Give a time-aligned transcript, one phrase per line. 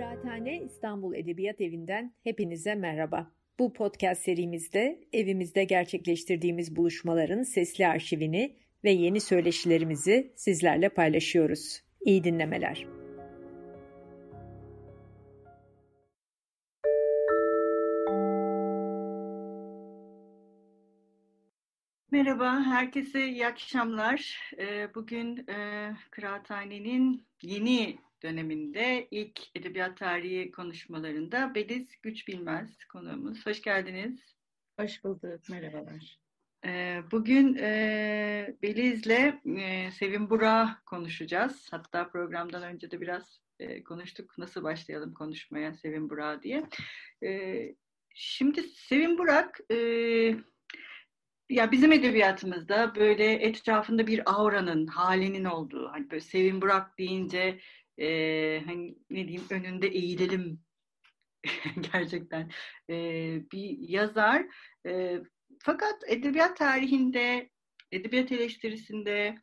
[0.00, 3.30] Kıraathane İstanbul Edebiyat Evi'nden hepinize merhaba.
[3.58, 11.82] Bu podcast serimizde evimizde gerçekleştirdiğimiz buluşmaların sesli arşivini ve yeni söyleşilerimizi sizlerle paylaşıyoruz.
[12.00, 12.86] İyi dinlemeler.
[22.10, 24.52] Merhaba, herkese iyi akşamlar.
[24.58, 33.46] Ee, bugün e, Kıraathane'nin yeni döneminde ilk edebiyat tarihi konuşmalarında Beliz Güç Bilmez konuğumuz.
[33.46, 34.20] Hoş geldiniz.
[34.80, 36.20] Hoş bulduk, merhabalar.
[36.66, 41.68] Ee, bugün e, Beliz'le e, Sevim Burak konuşacağız.
[41.70, 46.64] Hatta programdan önce de biraz e, konuştuk nasıl başlayalım konuşmaya Sevim Burak diye.
[48.14, 49.60] Şimdi Sevim Burak
[51.50, 57.60] ya bizim edebiyatımızda böyle etrafında bir auranın, halinin olduğu, hani böyle Sevim Burak deyince
[58.00, 60.60] e, hani ne diyeyim önünde eğilelim
[61.92, 62.50] gerçekten
[62.90, 62.94] e,
[63.52, 64.46] bir yazar.
[64.86, 65.20] E,
[65.58, 67.50] fakat edebiyat tarihinde,
[67.92, 69.34] edebiyat eleştirisinde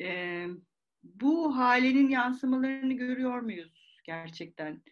[0.00, 0.46] e,
[1.02, 4.82] bu halinin yansımalarını görüyor muyuz gerçekten?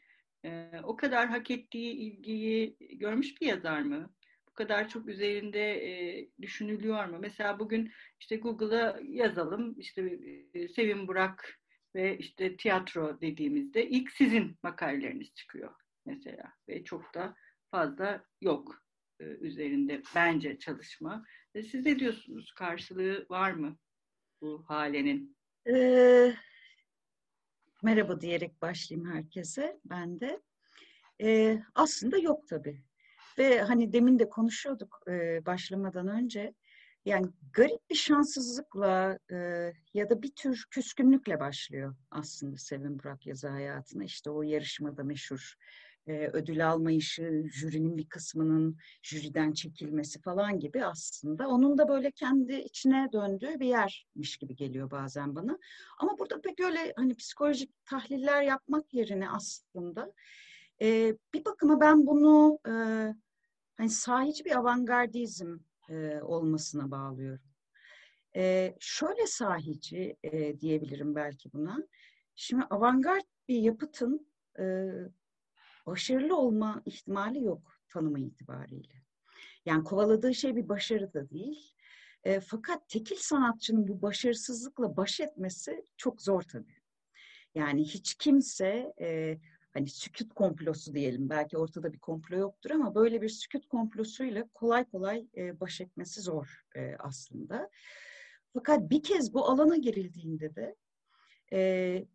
[0.45, 4.15] E, o kadar hak ettiği ilgiyi görmüş bir yazar mı?
[4.49, 7.19] Bu kadar çok üzerinde e, düşünülüyor mu?
[7.21, 10.19] Mesela bugün işte Google'a yazalım, işte
[10.55, 11.64] e, Sevim Burak
[11.95, 15.75] ve işte tiyatro dediğimizde ilk sizin makaleleriniz çıkıyor
[16.07, 17.37] mesela ve çok da
[17.71, 18.83] fazla yok
[19.21, 21.25] e, üzerinde bence çalışma.
[21.55, 22.53] E, siz ne diyorsunuz?
[22.53, 23.79] Karşılığı var mı
[24.41, 25.37] bu halenin?
[25.69, 26.35] Ee,
[27.83, 30.43] merhaba diyerek başlayayım herkese ben de.
[31.23, 32.83] Ee, aslında yok tabii.
[33.39, 36.55] Ve hani demin de konuşuyorduk e, başlamadan önce
[37.05, 39.37] yani garip bir şanssızlıkla e,
[39.95, 44.05] ya da bir tür küskünlükle başlıyor aslında Sevin Burak yazı hayatına.
[44.05, 45.55] İşte o yarışmada meşhur
[46.07, 51.49] e, ödül almayışı, jürinin bir kısmının jüriden çekilmesi falan gibi aslında.
[51.49, 55.59] Onun da böyle kendi içine döndüğü bir yermiş gibi geliyor bazen bana.
[55.99, 60.13] Ama burada pek öyle hani psikolojik tahliller yapmak yerine aslında
[60.83, 62.73] e, bir bakıma ben bunu e,
[63.77, 67.45] hani sahici bir avantgardizm e, olmasına bağlıyorum.
[68.37, 71.79] E, şöyle sahici e, diyebilirim belki buna.
[72.35, 74.29] Şimdi avantgard bir yapıtın
[74.59, 74.65] e,
[75.87, 79.05] başarılı olma ihtimali yok tanımı itibariyle.
[79.67, 81.75] Yani kovaladığı şey bir başarı da değil.
[82.25, 86.77] E, fakat tekil sanatçının bu başarısızlıkla baş etmesi çok zor tabii.
[87.55, 89.39] Yani hiç kimse e,
[89.75, 91.31] hani sükut komplosu diyelim.
[91.31, 96.21] Belki ortada bir komplo yoktur ama böyle bir sükut komplosuyla kolay kolay e, baş etmesi
[96.21, 97.71] zor e, aslında.
[98.55, 100.77] Fakat bir kez bu alana girildiğinde de
[101.53, 101.59] e,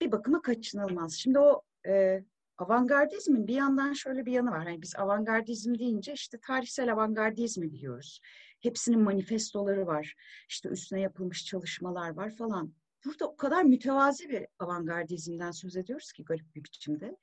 [0.01, 1.13] bir bakıma kaçınılmaz.
[1.13, 2.23] Şimdi o e,
[2.57, 4.63] avantgardizmin bir yandan şöyle bir yanı var.
[4.63, 8.21] Hani biz avantgardizm deyince işte tarihsel avantgardizmi biliyoruz.
[8.59, 10.15] Hepsinin manifestoları var.
[10.49, 12.73] İşte üstüne yapılmış çalışmalar var falan.
[13.05, 17.17] Burada o kadar mütevazi bir avantgardizmden söz ediyoruz ki garip bir biçimde.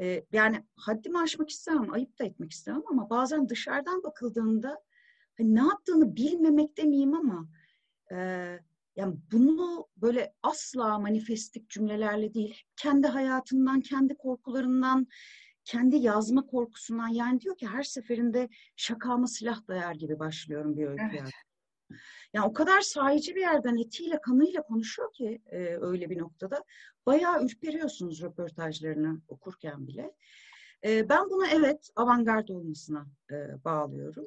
[0.00, 4.82] Ee, yani haddimi aşmak istemem, ayıp da etmek istemem ama bazen dışarıdan bakıldığında
[5.38, 7.48] hani ne yaptığını bilmemek demeyeyim ama
[8.12, 8.16] e,
[8.96, 15.06] yani bunu böyle asla manifestik cümlelerle değil, kendi hayatından, kendi korkularından,
[15.64, 21.04] kendi yazma korkusundan yani diyor ki her seferinde şakama silah dayar gibi başlıyorum bir öykü
[21.12, 21.30] evet.
[22.32, 26.64] Yani o kadar sahici bir yerden etiyle kanıyla konuşuyor ki e, öyle bir noktada.
[27.06, 30.14] Bayağı ürperiyorsunuz röportajlarını okurken bile.
[30.84, 34.26] E, ben bunu evet avantgard olmasına e, bağlıyorum.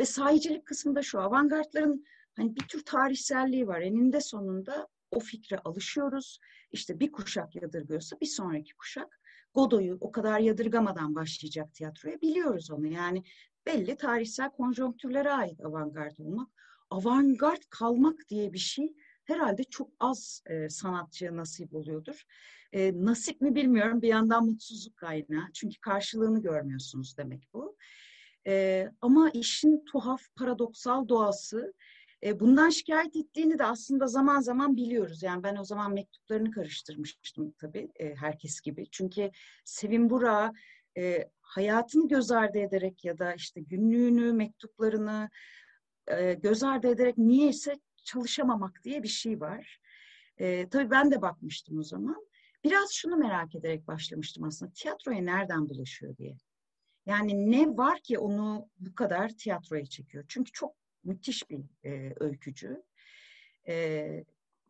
[0.00, 2.04] Ve sahicilik kısmında şu avantgardların
[2.36, 3.80] hani bir tür tarihselliği var.
[3.80, 6.38] Eninde sonunda o fikre alışıyoruz.
[6.72, 9.20] İşte bir kuşak yadırgıyorsa bir sonraki kuşak
[9.54, 12.86] Godoy'u o kadar yadırgamadan başlayacak tiyatroya biliyoruz onu.
[12.86, 13.22] Yani
[13.66, 16.48] belli tarihsel konjonktürlere ait avantgard olmak
[16.90, 22.22] avantgard kalmak diye bir şey herhalde çok az e, sanatçıya nasip oluyordur.
[22.72, 25.52] E, nasip mi bilmiyorum bir yandan mutsuzluk kaynağı.
[25.54, 27.76] Çünkü karşılığını görmüyorsunuz demek bu.
[28.46, 31.74] E, ama işin tuhaf, paradoksal doğası
[32.24, 35.22] e, bundan şikayet ettiğini de aslında zaman zaman biliyoruz.
[35.22, 38.86] Yani ben o zaman mektuplarını karıştırmıştım tabii e, herkes gibi.
[38.90, 39.30] Çünkü
[39.64, 40.52] Sevim Burak'a
[40.98, 45.30] e, hayatını göz ardı ederek ya da işte günlüğünü, mektuplarını,
[46.06, 47.74] e, göz ardı ederek niyeyse
[48.04, 49.80] çalışamamak diye bir şey var.
[50.38, 52.26] E, tabii ben de bakmıştım o zaman.
[52.64, 54.72] Biraz şunu merak ederek başlamıştım aslında.
[54.72, 56.36] Tiyatroya nereden bulaşıyor diye.
[57.06, 60.24] Yani ne var ki onu bu kadar tiyatroya çekiyor?
[60.28, 60.74] Çünkü çok
[61.04, 62.82] müthiş bir e, öykücü.
[63.68, 63.74] E,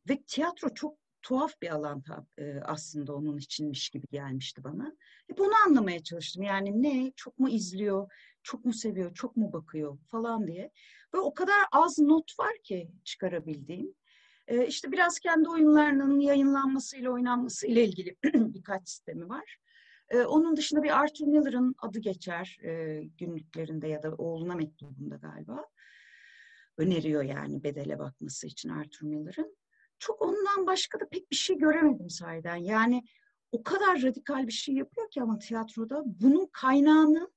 [0.09, 2.03] ve tiyatro çok tuhaf bir alan
[2.39, 4.97] e, aslında onun içinmiş gibi gelmişti bana.
[5.29, 6.43] Hep onu anlamaya çalıştım.
[6.43, 8.13] Yani ne, çok mu izliyor,
[8.43, 10.71] çok mu seviyor, çok mu bakıyor falan diye.
[11.15, 13.95] Ve o kadar az not var ki çıkarabildiğim.
[14.49, 19.59] E, işte biraz kendi oyunlarının yayınlanmasıyla, oynanmasıyla ilgili birkaç sistemi var.
[20.09, 25.67] E, onun dışında bir Arthur Miller'ın adı geçer e, günlüklerinde ya da oğluna mektubunda galiba.
[26.79, 29.57] Öneriyor yani bedele bakması için Arthur Miller'ın.
[29.99, 32.57] Çok ondan başka da pek bir şey göremedim sahiden.
[32.57, 33.03] Yani
[33.53, 37.31] o kadar radikal bir şey yapıyor ki ama tiyatroda bunun kaynağını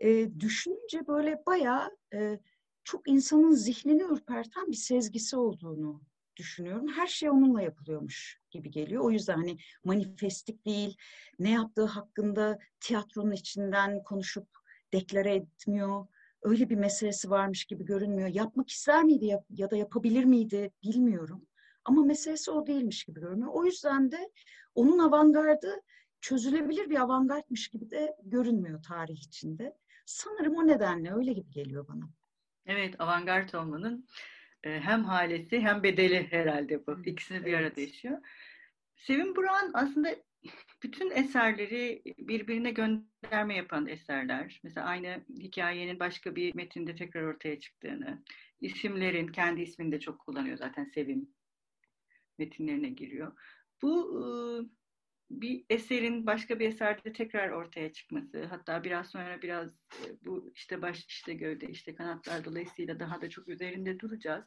[0.00, 2.40] e, düşününce böyle bayağı e,
[2.84, 6.02] çok insanın zihnini ürperten bir sezgisi olduğunu
[6.36, 6.88] düşünüyorum.
[6.88, 9.02] Her şey onunla yapılıyormuş gibi geliyor.
[9.02, 10.96] O yüzden hani manifestik değil,
[11.38, 14.48] ne yaptığı hakkında tiyatronun içinden konuşup
[14.92, 16.06] deklare etmiyor.
[16.42, 18.28] Öyle bir meselesi varmış gibi görünmüyor.
[18.28, 21.46] Yapmak ister miydi ya da yapabilir miydi bilmiyorum.
[21.86, 23.50] Ama meselesi o değilmiş gibi görünüyor.
[23.52, 24.30] O yüzden de
[24.74, 25.82] onun avantgardı
[26.20, 29.76] çözülebilir bir avantgardmış gibi de görünmüyor tarih içinde.
[30.06, 32.08] Sanırım o nedenle öyle gibi geliyor bana.
[32.66, 34.06] Evet, avantgard olmanın
[34.64, 37.00] e, hem halesi hem bedeli herhalde bu.
[37.04, 38.18] İkisini bir arada yaşıyor.
[38.96, 40.16] Sevim Buran aslında
[40.82, 44.60] bütün eserleri birbirine gönderme yapan eserler.
[44.62, 48.22] Mesela aynı hikayenin başka bir metinde tekrar ortaya çıktığını,
[48.60, 51.28] isimlerin kendi ismini de çok kullanıyor zaten Sevim
[52.38, 53.32] metinlerine giriyor.
[53.82, 54.70] Bu
[55.30, 59.70] bir eserin başka bir eserde tekrar ortaya çıkması, hatta biraz sonra biraz
[60.24, 64.44] bu işte baş işte gövde işte kanatlar dolayısıyla daha da çok üzerinde duracağız.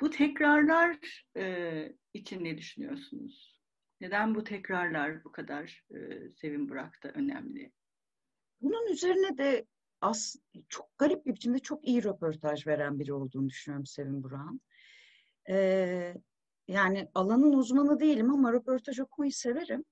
[0.00, 0.98] Bu tekrarlar
[2.14, 3.60] için ne düşünüyorsunuz?
[4.00, 7.72] Neden bu tekrarlar bu kadar e, Sevim Burak'ta önemli?
[8.60, 9.66] Bunun üzerine de
[10.00, 10.36] as,
[10.68, 14.60] çok garip bir biçimde çok iyi röportaj veren biri olduğunu düşünüyorum Sevim Burak'ın.
[15.50, 16.14] Ee,
[16.68, 19.84] yani alanın uzmanı değilim ama röportaj okumayı severim.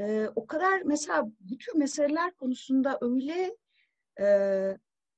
[0.00, 3.56] Ee, o kadar mesela bu tür meseleler konusunda öyle
[4.20, 4.26] e,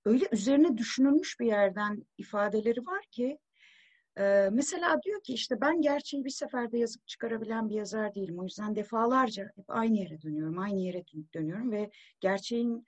[0.04, 3.38] öyle üzerine düşünülmüş bir yerden ifadeleri var ki
[4.18, 8.38] e, mesela diyor ki işte ben gerçeği bir seferde yazıp çıkarabilen bir yazar değilim.
[8.38, 11.04] O yüzden defalarca hep aynı yere dönüyorum, aynı yere
[11.34, 11.90] dönüyorum ve
[12.20, 12.86] gerçeğin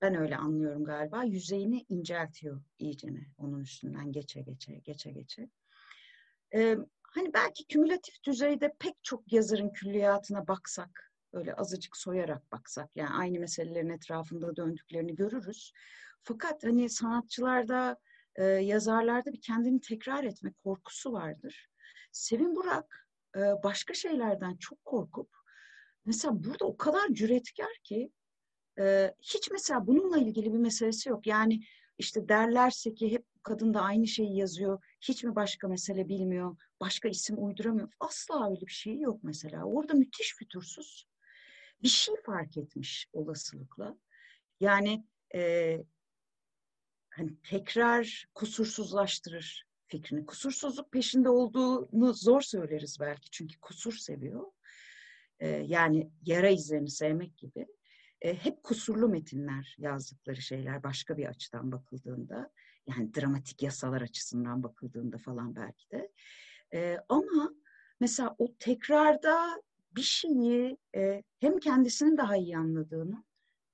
[0.00, 5.48] ben öyle anlıyorum galiba yüzeyini inceltiyor iyicene onun üstünden geçe geçe geçe geçe.
[6.54, 6.76] Ee,
[7.14, 13.40] hani belki kümülatif düzeyde pek çok yazarın külliyatına baksak, öyle azıcık soyarak baksak, yani aynı
[13.40, 15.72] meselelerin etrafında döndüklerini görürüz.
[16.22, 17.96] Fakat hani sanatçılarda,
[18.36, 21.68] e, yazarlarda bir kendini tekrar etme korkusu vardır.
[22.12, 25.30] Sevin Burak e, başka şeylerden çok korkup,
[26.04, 28.12] mesela burada o kadar cüretkar ki,
[28.78, 31.26] e, hiç mesela bununla ilgili bir meselesi yok.
[31.26, 31.60] Yani
[31.98, 37.08] işte derlerse ki hep kadın da aynı şeyi yazıyor, hiç mi başka mesele bilmiyor, başka
[37.08, 37.88] isim uyduramıyor.
[38.00, 39.64] Asla öyle bir şey yok mesela.
[39.64, 41.08] Orada müthiş fütursuz
[41.82, 43.96] bir şey fark etmiş olasılıkla.
[44.60, 45.78] Yani e,
[47.10, 50.26] hani tekrar kusursuzlaştırır fikrini.
[50.26, 54.44] Kusursuzluk peşinde olduğunu zor söyleriz belki çünkü kusur seviyor.
[55.40, 57.66] E, yani yara izlerini sevmek gibi.
[58.20, 62.50] E, hep kusurlu metinler yazdıkları şeyler başka bir açıdan bakıldığında.
[62.88, 66.12] Yani dramatik yasalar açısından bakıldığında falan belki de.
[66.74, 67.54] E, ama
[68.00, 69.62] mesela o tekrarda
[69.96, 73.24] bir şeyi e, hem kendisinin daha iyi anladığını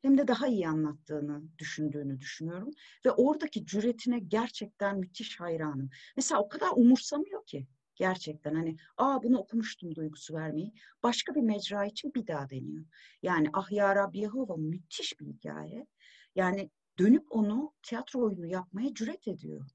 [0.02, 2.70] hem de daha iyi anlattığını düşündüğünü düşünüyorum.
[3.06, 5.90] Ve oradaki cüretine gerçekten müthiş hayranım.
[6.16, 10.72] Mesela o kadar umursamıyor ki gerçekten hani aa bunu okumuştum duygusu vermeyi.
[11.02, 12.84] Başka bir mecra için bir daha deniyor.
[13.22, 15.86] Yani Ah Ya Rabbi Yehova müthiş bir hikaye.
[16.34, 19.70] Yani dönüp onu tiyatro oyunu yapmaya cüret ediyor.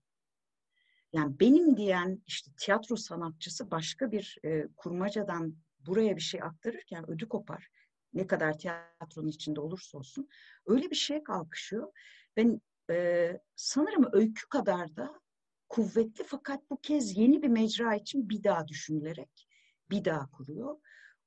[1.14, 7.30] Yani benim diyen işte tiyatro sanatçısı başka bir e, kurmacadan buraya bir şey aktarırken ödü
[7.30, 7.68] kopar.
[8.14, 10.30] Ne kadar tiyatronun içinde olursa olsun.
[10.66, 11.92] Öyle bir şeye kalkışıyor.
[12.38, 15.22] Ben e, sanırım öykü kadar da
[15.70, 19.48] kuvvetli fakat bu kez yeni bir mecra için bir daha düşünülerek
[19.90, 20.78] bir daha kuruyor.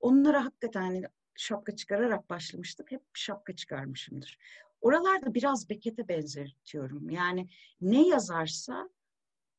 [0.00, 1.02] Onlara hakikaten hani
[1.36, 2.92] şapka çıkararak başlamıştık.
[2.92, 4.38] Hep şapka çıkarmışımdır.
[4.86, 7.10] Oralarda biraz Beckett'e benzetiyorum.
[7.10, 7.48] Yani
[7.80, 8.90] ne yazarsa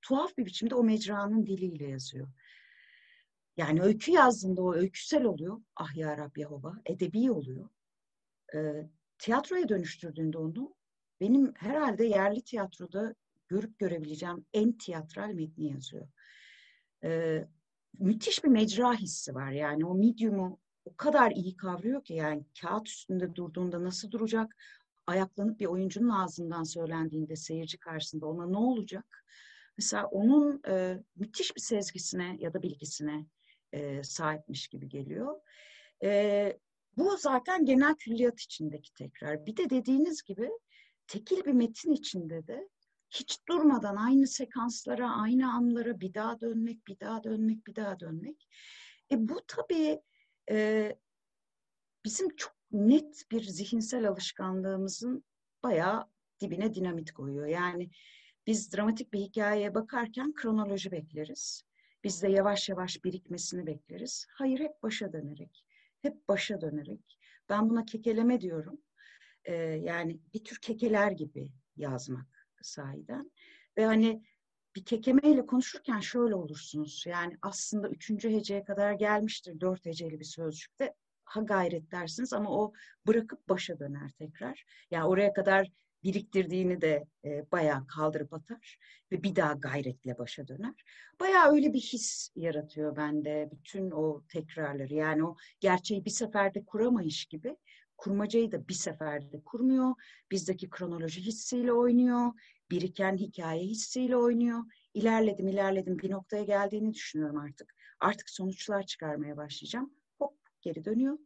[0.01, 2.27] tuhaf bir biçimde o mecranın diliyle yazıyor.
[3.57, 5.61] Yani öykü yazdığında o öyküsel oluyor.
[5.75, 6.81] Ah ya Rab Yehova.
[6.85, 7.69] Edebi oluyor.
[8.55, 10.75] E, tiyatroya dönüştürdüğünde onu
[11.21, 13.15] benim herhalde yerli tiyatroda
[13.47, 16.07] görüp görebileceğim en tiyatral metni yazıyor.
[17.03, 17.43] E,
[17.99, 19.51] müthiş bir mecra hissi var.
[19.51, 24.55] Yani o medium'u o kadar iyi kavruyor ki yani kağıt üstünde durduğunda nasıl duracak?
[25.07, 29.25] Ayaklanıp bir oyuncunun ağzından söylendiğinde seyirci karşısında ona ne olacak?
[29.77, 33.25] Mesela onun e, müthiş bir sezgisine ya da bilgisine
[33.73, 35.39] e, sahipmiş gibi geliyor.
[36.03, 36.59] E,
[36.97, 39.45] bu zaten genel külliyat içindeki tekrar.
[39.45, 40.49] Bir de dediğiniz gibi
[41.07, 42.69] tekil bir metin içinde de
[43.09, 48.47] hiç durmadan aynı sekanslara, aynı anlara bir daha dönmek, bir daha dönmek, bir daha dönmek.
[49.11, 50.01] E bu tabii
[50.51, 50.95] e,
[52.05, 55.23] bizim çok net bir zihinsel alışkanlığımızın
[55.63, 56.07] bayağı
[56.39, 57.47] dibine dinamit koyuyor.
[57.47, 57.89] Yani
[58.47, 61.63] biz dramatik bir hikayeye bakarken kronoloji bekleriz.
[62.03, 64.25] Biz de yavaş yavaş birikmesini bekleriz.
[64.29, 65.65] Hayır hep başa dönerek,
[66.01, 67.19] hep başa dönerek.
[67.49, 68.81] Ben buna kekeleme diyorum.
[69.45, 73.31] Ee, yani bir tür kekeler gibi yazmak sahiden.
[73.77, 74.23] Ve hani
[74.75, 77.03] bir kekemeyle konuşurken şöyle olursunuz.
[77.07, 80.93] Yani aslında üçüncü heceye kadar gelmiştir dört heceli bir sözcükte.
[81.27, 82.73] Ha gayret dersiniz ama o
[83.07, 84.65] bırakıp başa döner tekrar.
[84.91, 85.67] Yani oraya kadar
[86.03, 88.77] biriktirdiğini de e, bayağı kaldırıp atar
[89.11, 90.83] ve bir daha gayretle başa döner.
[91.19, 94.93] Bayağı öyle bir his yaratıyor bende bütün o tekrarları.
[94.93, 97.57] Yani o gerçeği bir seferde kuramayış gibi
[97.97, 99.93] kurmacayı da bir seferde kurmuyor.
[100.31, 102.31] Bizdeki kronoloji hissiyle oynuyor.
[102.71, 104.59] Biriken hikaye hissiyle oynuyor.
[104.93, 107.73] İlerledim ilerledim bir noktaya geldiğini düşünüyorum artık.
[107.99, 109.96] Artık sonuçlar çıkarmaya başlayacağım.
[110.61, 111.17] Geri dönüyor.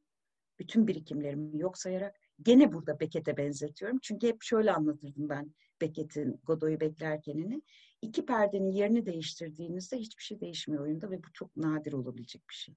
[0.60, 4.00] Bütün birikimlerimi yok sayarak gene burada Beckett'e benzetiyorum.
[4.02, 7.62] Çünkü hep şöyle anlatırdım ben Beckett'in Godoy'u beklerkenini.
[8.02, 12.76] İki perdenin yerini değiştirdiğinizde hiçbir şey değişmiyor oyunda ve bu çok nadir olabilecek bir şey.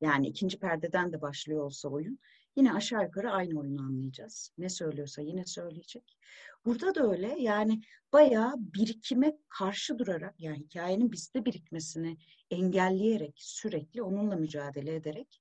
[0.00, 2.18] Yani ikinci perdeden de başlıyor olsa oyun
[2.56, 4.52] yine aşağı yukarı aynı oyunu anlayacağız.
[4.58, 6.18] Ne söylüyorsa yine söyleyecek.
[6.64, 7.80] Burada da öyle yani
[8.12, 12.16] bayağı birikime karşı durarak yani hikayenin bizde birikmesini
[12.50, 15.40] engelleyerek sürekli onunla mücadele ederek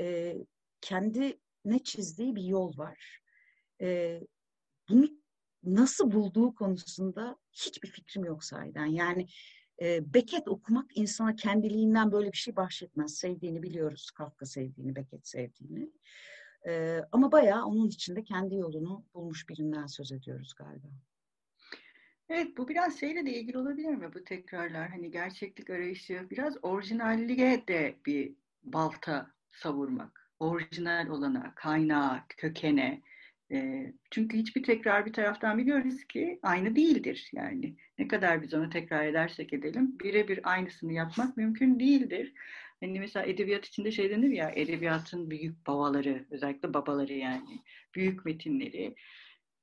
[0.00, 0.36] e,
[0.80, 3.20] kendi ne çizdiği bir yol var.
[3.80, 4.20] E,
[4.88, 5.08] bunu
[5.64, 8.86] nasıl bulduğu konusunda hiçbir fikrim yok sahiden.
[8.86, 9.26] Yani
[9.82, 13.14] e, Beckett okumak insana kendiliğinden böyle bir şey bahşetmez.
[13.14, 14.10] Sevdiğini biliyoruz.
[14.10, 15.90] Kafka sevdiğini, Beckett sevdiğini.
[16.66, 20.88] E, ama bayağı onun içinde kendi yolunu bulmuş birinden söz ediyoruz galiba.
[22.28, 24.88] Evet bu biraz şeyle de ilgili olabilir mi bu tekrarlar?
[24.88, 28.34] Hani gerçeklik arayışı biraz orijinalliğe de bir
[28.64, 33.02] balta savurmak orijinal olana, kaynağa, kökene.
[33.52, 37.30] E, çünkü hiçbir tekrar bir taraftan biliyoruz ki aynı değildir.
[37.32, 42.32] Yani ne kadar biz onu tekrar edersek edelim birebir aynısını yapmak mümkün değildir.
[42.80, 47.62] Hani mesela edebiyat içinde şey denir ya edebiyatın büyük babaları özellikle babaları yani
[47.94, 48.94] büyük metinleri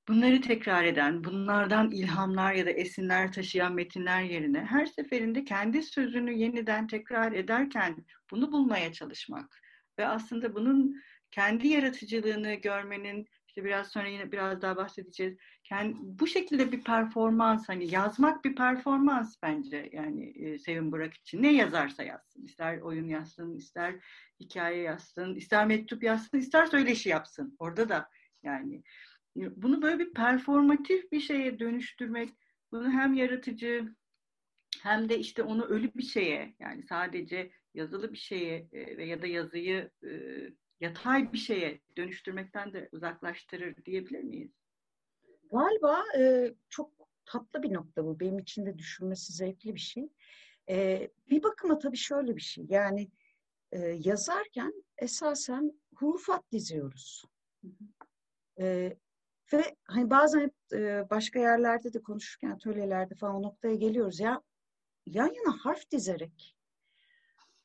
[0.08, 6.34] bunları tekrar eden, bunlardan ilhamlar ya da esinler taşıyan metinler yerine her seferinde kendi sözünü
[6.34, 9.62] yeniden tekrar ederken bunu bulmaya çalışmak
[10.00, 15.38] ve aslında bunun kendi yaratıcılığını görmenin işte biraz sonra yine biraz daha bahsedeceğiz.
[15.64, 21.44] Kendi, bu şekilde bir performans hani yazmak bir performans bence yani e, Sevin Burak için.
[21.44, 22.44] Ne yazarsa yazsın.
[22.44, 23.96] ister oyun yazsın, ister
[24.40, 27.56] hikaye yazsın, ister mektup yazsın, ister söyleşi yapsın.
[27.60, 28.10] Orada da
[28.44, 28.84] yani
[29.36, 32.30] bunu böyle bir performatif bir şeye dönüştürmek,
[32.72, 33.96] bunu hem yaratıcı
[34.84, 39.27] hem de işte onu ölü bir şeye yani sadece yazılı bir şeye e, ya da
[39.27, 40.10] yazıyı e,
[40.80, 44.51] yatay bir şeye dönüştürmekten de uzaklaştırır diyebilir miyiz?
[45.51, 46.92] Galiba e, çok
[47.25, 48.20] tatlı bir nokta bu.
[48.20, 50.10] Benim için de düşünmesi zevkli bir şey.
[50.70, 52.65] E, bir bakıma tabii şöyle bir şey.
[52.70, 53.12] Yani
[53.72, 57.24] e, yazarken esasen hurufat diziyoruz.
[58.60, 58.98] E,
[59.53, 64.20] ve hani bazen hep e, başka yerlerde de konuşurken atölyelerde falan o noktaya geliyoruz.
[64.20, 64.42] Ya
[65.06, 66.56] yan yana harf dizerek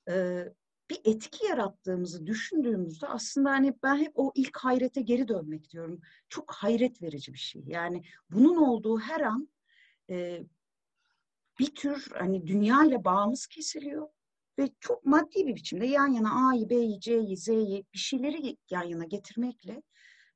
[0.09, 0.45] e,
[0.91, 6.01] bir etki yarattığımızı düşündüğümüzde aslında hani ben hep o ilk hayrete geri dönmek diyorum.
[6.29, 7.63] Çok hayret verici bir şey.
[7.67, 9.49] Yani bunun olduğu her an
[10.11, 10.43] e,
[11.59, 14.09] bir tür hani dünya ile bağımız kesiliyor
[14.59, 19.05] ve çok maddi bir biçimde yan yana A'yı, B'yi, C'yi, Z'yi bir şeyleri yan yana
[19.05, 19.83] getirmekle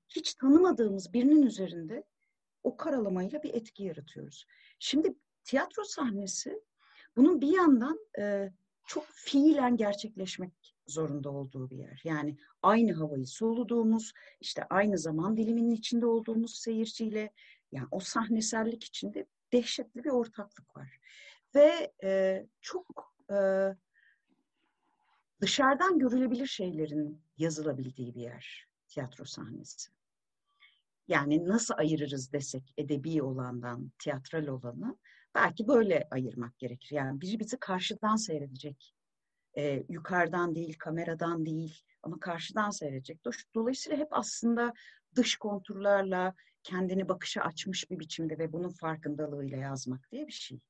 [0.08, 2.04] hiç tanımadığımız birinin üzerinde
[2.62, 4.46] o karalamayla bir etki yaratıyoruz.
[4.78, 5.14] Şimdi
[5.44, 6.62] tiyatro sahnesi
[7.16, 8.52] bunun bir yandan e,
[8.92, 12.00] çok fiilen gerçekleşmek zorunda olduğu bir yer.
[12.04, 17.32] Yani aynı havayı soluduğumuz, işte aynı zaman diliminin içinde olduğumuz seyirciyle,
[17.72, 21.00] yani o sahnesellik içinde dehşetli bir ortaklık var.
[21.54, 23.38] Ve e, çok e,
[25.40, 29.90] dışarıdan görülebilir şeylerin yazılabildiği bir yer tiyatro sahnesi.
[31.08, 34.96] Yani nasıl ayırırız desek edebi olandan tiyatral olanı
[35.34, 36.96] belki böyle ayırmak gerekir.
[36.96, 38.94] Yani biri bizi karşıdan seyredecek.
[39.56, 43.20] Ee, yukarıdan değil, kameradan değil ama karşıdan seyredecek.
[43.54, 44.72] Dolayısıyla hep aslında
[45.14, 50.60] dış konturlarla kendini bakışa açmış bir biçimde ve bunun farkındalığıyla yazmak diye bir şey.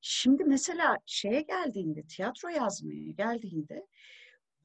[0.00, 3.86] Şimdi mesela şeye geldiğinde, tiyatro yazmaya geldiğinde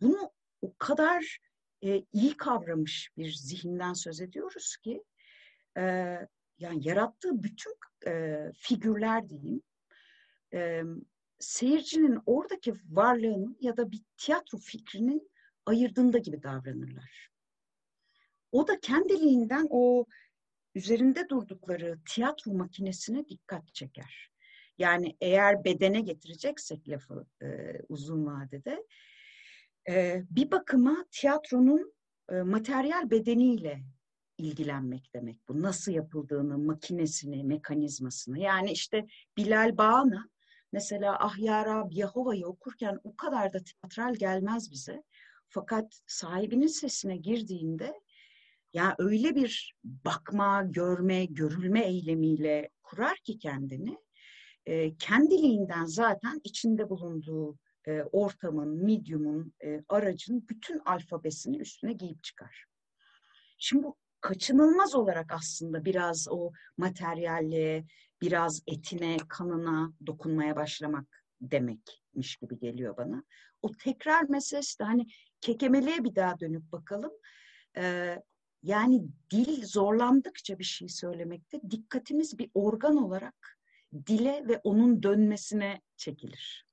[0.01, 0.31] bunu
[0.62, 1.39] o kadar
[1.84, 5.03] e, iyi kavramış bir zihinden söz ediyoruz ki
[5.77, 6.15] e,
[6.60, 7.75] yani yarattığı bütün
[8.08, 9.62] e, figürler diyeyim
[10.54, 10.82] e,
[11.39, 15.32] seyircinin oradaki varlığının ya da bir tiyatro fikrinin
[15.66, 17.30] ayırdığında gibi davranırlar.
[18.51, 20.06] O da kendiliğinden o
[20.75, 24.32] üzerinde durdukları tiyatro makinesine dikkat çeker.
[24.78, 27.48] Yani eğer bedene getireceksek lafı e,
[27.89, 28.86] uzun vadede
[29.89, 31.94] e, bir bakıma tiyatronun
[32.30, 33.84] e, materyal bedeniyle
[34.39, 35.62] ilgilenmek demek bu.
[35.62, 38.39] Nasıl yapıldığını, makinesini, mekanizmasını.
[38.39, 40.29] Yani işte Bilal Bağna
[40.72, 45.03] mesela Ah Ya Rab Yahova'yı okurken o kadar da tiyatral gelmez bize.
[45.50, 47.93] Fakat sahibinin sesine girdiğinde
[48.74, 53.98] ya öyle bir bakma, görme, görülme eylemiyle kurar ki kendini
[54.65, 62.65] e, kendiliğinden zaten içinde bulunduğu e, ortamın, medium'un, e, aracın bütün alfabesini üstüne giyip çıkar.
[63.58, 67.85] Şimdi bu kaçınılmaz olarak aslında biraz o materyalliğe,
[68.21, 73.23] biraz etine, kanına dokunmaya başlamak demekmiş gibi geliyor bana.
[73.61, 75.07] O tekrar meselesi de hani
[75.41, 77.11] kekemeliğe bir daha dönüp bakalım.
[77.77, 78.19] Ee,
[78.63, 83.59] yani dil zorlandıkça bir şey söylemekte dikkatimiz bir organ olarak
[84.07, 86.65] dile ve onun dönmesine çekilir.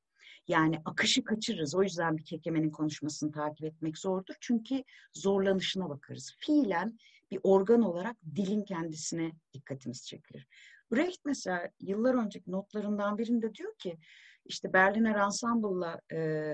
[0.48, 1.74] Yani akışı kaçırırız.
[1.74, 4.34] O yüzden bir kekemenin konuşmasını takip etmek zordur.
[4.40, 4.84] Çünkü
[5.14, 6.34] zorlanışına bakarız.
[6.38, 6.98] Fiilen
[7.30, 10.47] bir organ olarak dilin kendisine dikkatimiz çekilir.
[10.92, 13.99] Brecht mesela yıllar önceki notlarından birinde diyor ki
[14.45, 16.52] işte Berliner Ensemble'la e,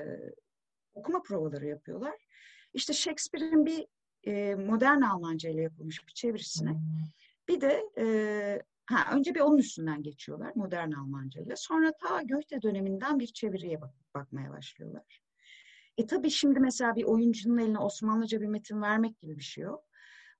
[0.95, 2.27] okuma provaları yapıyorlar.
[2.75, 3.87] İşte Shakespeare'in bir
[4.25, 6.81] e, modern Almanca ile yapılmış bir çevirisine
[7.49, 8.07] bir de e,
[8.87, 11.57] ha, önce bir onun üstünden geçiyorlar modern Almanca ile.
[11.57, 15.23] Sonra ta Goethe döneminden bir çeviriye bak, bakmaya başlıyorlar.
[15.99, 19.85] E tabii şimdi mesela bir oyuncunun eline Osmanlıca bir metin vermek gibi bir şey yok.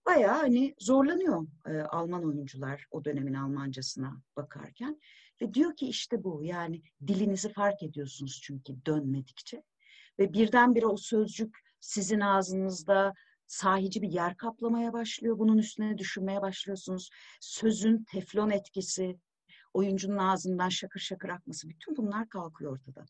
[0.07, 5.01] Bayağı hani zorlanıyor e, Alman oyuncular o dönemin Almancasına bakarken.
[5.43, 9.63] Ve diyor ki işte bu yani dilinizi fark ediyorsunuz çünkü dönmedikçe.
[10.19, 13.15] Ve birdenbire o sözcük sizin ağzınızda
[13.47, 15.39] sahici bir yer kaplamaya başlıyor.
[15.39, 17.11] Bunun üstüne düşünmeye başlıyorsunuz.
[17.41, 19.19] Sözün teflon etkisi,
[19.75, 23.07] oyuncunun ağzından şakır şakır akması bütün bunlar kalkıyor ortadan.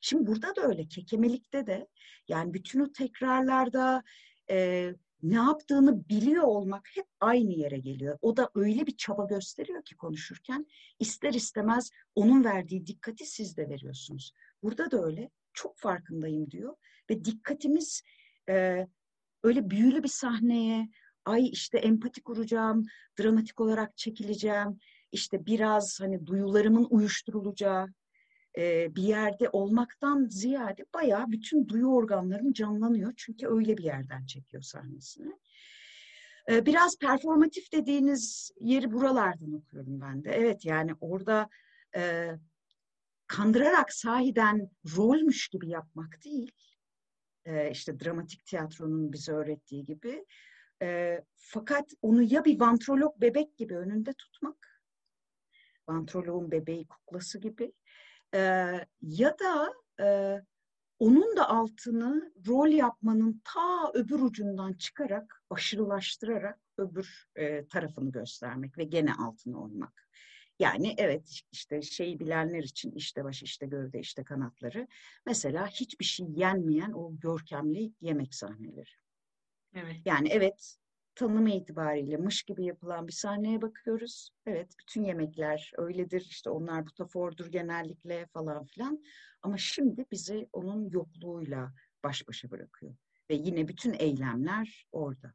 [0.00, 1.88] Şimdi burada da öyle kekemelikte de
[2.28, 4.02] yani bütün o tekrarlarda
[4.50, 4.90] e,
[5.22, 8.18] ne yaptığını biliyor olmak hep aynı yere geliyor.
[8.22, 10.66] O da öyle bir çaba gösteriyor ki konuşurken
[10.98, 14.32] ister istemez onun verdiği dikkati siz de veriyorsunuz.
[14.62, 16.76] Burada da öyle çok farkındayım diyor
[17.10, 18.02] ve dikkatimiz
[18.48, 18.86] e,
[19.42, 20.88] öyle büyülü bir sahneye
[21.24, 22.86] ay işte empati kuracağım,
[23.20, 24.78] dramatik olarak çekileceğim,
[25.12, 27.86] işte biraz hani duyularımın uyuşturulacağı
[28.58, 33.12] e, bir yerde olmaktan ziyade bayağı bütün duyu organlarım canlanıyor.
[33.16, 35.32] Çünkü öyle bir yerden çekiyor sahnesini.
[36.50, 40.30] E, biraz performatif dediğiniz yeri buralardan okuyorum ben de.
[40.30, 41.48] Evet yani orada
[41.96, 42.30] e,
[43.26, 46.52] kandırarak sahiden rolmüş gibi yapmak değil
[47.46, 50.26] e, işte dramatik tiyatronun bize öğrettiği gibi.
[50.82, 54.82] E, fakat onu ya bir vantrolog bebek gibi önünde tutmak,
[55.88, 57.72] vantrologun bebeği kuklası gibi
[58.34, 58.38] e,
[59.02, 60.36] ya da e,
[60.98, 68.84] onun da altını rol yapmanın ta öbür ucundan çıkarak, aşırılaştırarak öbür e, tarafını göstermek ve
[68.84, 70.06] gene altını oymak.
[70.58, 74.88] Yani evet işte şeyi bilenler için işte baş, işte gövde, işte kanatları.
[75.26, 78.90] Mesela hiçbir şey yenmeyen o görkemli yemek sahneleri.
[79.74, 79.96] Evet.
[80.04, 80.76] Yani evet
[81.16, 84.30] tanım itibariyle mış gibi yapılan bir sahneye bakıyoruz.
[84.46, 89.02] Evet bütün yemekler öyledir işte onlar butafordur genellikle falan filan.
[89.42, 91.72] Ama şimdi bizi onun yokluğuyla
[92.04, 92.96] baş başa bırakıyor.
[93.30, 95.32] Ve yine bütün eylemler orada.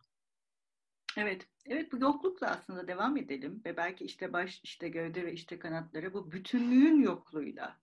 [1.18, 5.60] Evet, evet bu yoklukla aslında devam edelim ve belki işte baş, işte gövde ve işte
[5.60, 7.82] kanatları bu bütünlüğün yokluğuyla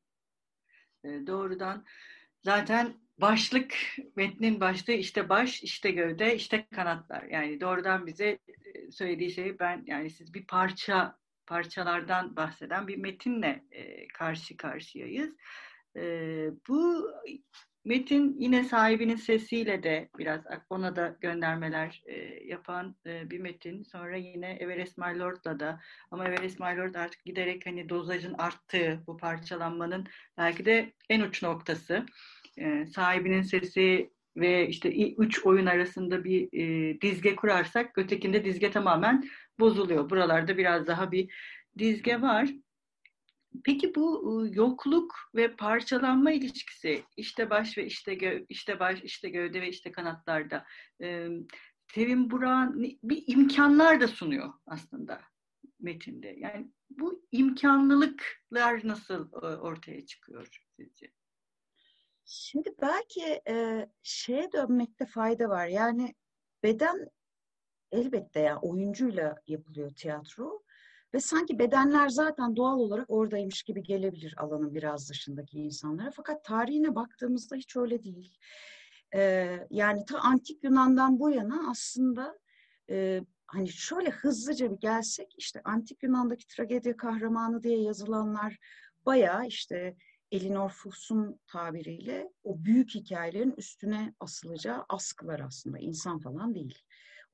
[1.05, 1.85] e, doğrudan
[2.43, 3.75] zaten başlık
[4.17, 7.23] metnin başlığı işte baş, işte gövde, işte kanatlar.
[7.23, 13.65] Yani doğrudan bize e, söylediği şey ben yani siz bir parça parçalardan bahseden bir metinle
[13.71, 15.35] e, karşı karşıyayız.
[15.97, 16.03] E,
[16.69, 17.11] bu
[17.89, 23.83] Metin yine sahibinin sesiyle de biraz ona da göndermeler e, yapan e, bir metin.
[23.83, 29.03] Sonra yine Everest My Lord'la da ama Everest My Lord artık giderek hani dozajın arttığı
[29.07, 30.07] bu parçalanmanın
[30.39, 32.07] belki de en uç noktası.
[32.61, 39.29] E, sahibinin sesi ve işte üç oyun arasında bir e, dizge kurarsak ötekinde dizge tamamen
[39.61, 40.11] bozuluyor.
[40.11, 41.35] Buralarda biraz daha bir
[41.79, 42.49] dizge var.
[43.65, 49.63] Peki bu yokluk ve parçalanma ilişkisi işte baş ve işte gö işte baş işte gövde
[49.63, 50.65] ve işte kanatlarda
[51.03, 51.29] e,
[51.95, 55.21] Sevim Burak'ın bir imkanlar da sunuyor aslında
[55.81, 56.35] metinde.
[56.39, 61.18] Yani bu imkanlılıklar nasıl ortaya çıkıyor sizce?
[62.31, 65.67] Şimdi belki e, şeye dönmekte fayda var.
[65.67, 66.15] Yani
[66.63, 67.09] beden
[67.93, 70.63] elbette ya oyuncuyla yapılıyor tiyatro
[71.15, 76.11] ve sanki bedenler zaten doğal olarak oradaymış gibi gelebilir alanın biraz dışındaki insanlara.
[76.11, 78.39] Fakat tarihine baktığımızda hiç öyle değil.
[79.15, 82.39] Ee, yani ta antik Yunan'dan bu yana aslında
[82.91, 88.59] e, hani şöyle hızlıca bir gelsek işte antik Yunan'daki tragedya kahramanı diye yazılanlar
[89.07, 89.97] bayağı işte
[90.33, 96.79] Elinor Fuchs'un tabiriyle o büyük hikayelerin üstüne asılacağı askılar aslında insan falan değil.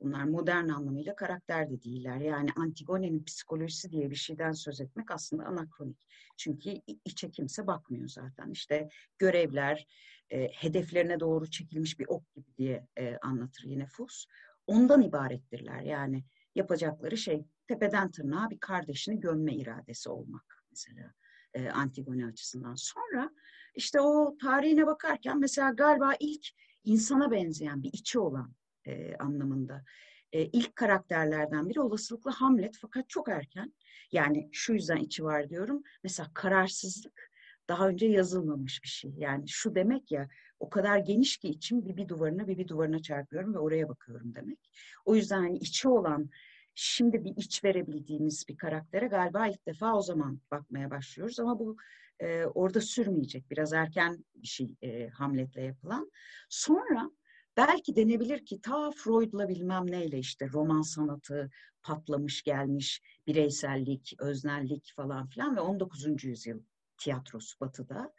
[0.01, 2.17] Bunlar modern anlamıyla karakter de değiller.
[2.17, 6.09] Yani Antigone'nin psikolojisi diye bir şeyden söz etmek aslında anakronik.
[6.37, 6.71] Çünkü
[7.05, 8.51] içe kimse bakmıyor zaten.
[8.51, 9.87] İşte görevler
[10.31, 14.25] e, hedeflerine doğru çekilmiş bir ok gibi diye e, anlatır yine Fuchs.
[14.67, 15.81] Ondan ibarettirler.
[15.81, 21.15] Yani yapacakları şey tepeden tırnağa bir kardeşini gömme iradesi olmak mesela
[21.55, 22.75] e, Antigone açısından.
[22.75, 23.31] Sonra
[23.75, 26.47] işte o tarihine bakarken mesela galiba ilk
[26.85, 29.85] insana benzeyen bir içi olan e, anlamında.
[30.33, 33.75] E, ilk karakterlerden biri olasılıkla Hamlet fakat çok erken.
[34.13, 35.83] Yani şu yüzden içi var diyorum.
[36.03, 37.31] Mesela kararsızlık
[37.69, 39.15] daha önce yazılmamış bir şey.
[39.17, 40.29] Yani şu demek ya
[40.61, 44.35] o kadar geniş ki içim bir bir duvarına bir bir duvarına çarpıyorum ve oraya bakıyorum
[44.35, 44.59] demek.
[45.05, 46.31] O yüzden hani içi olan
[46.75, 51.77] şimdi bir iç verebildiğimiz bir karaktere galiba ilk defa o zaman bakmaya başlıyoruz ama bu
[52.21, 53.51] e, orada sürmeyecek.
[53.51, 56.11] Biraz erken bir şey e, Hamlet'le yapılan.
[56.49, 57.11] Sonra
[57.57, 61.51] Belki denebilir ki ta Freud'la bilmem neyle işte roman sanatı
[61.83, 66.25] patlamış gelmiş, bireysellik, öznellik falan filan ve 19.
[66.25, 66.61] yüzyıl
[66.99, 68.13] tiyatrosu batıda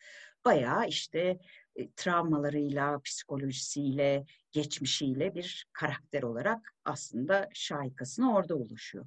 [0.45, 1.39] bayağı işte
[1.75, 9.05] e, travmalarıyla, psikolojisiyle, geçmişiyle bir karakter olarak aslında şaikasına orada ulaşıyor.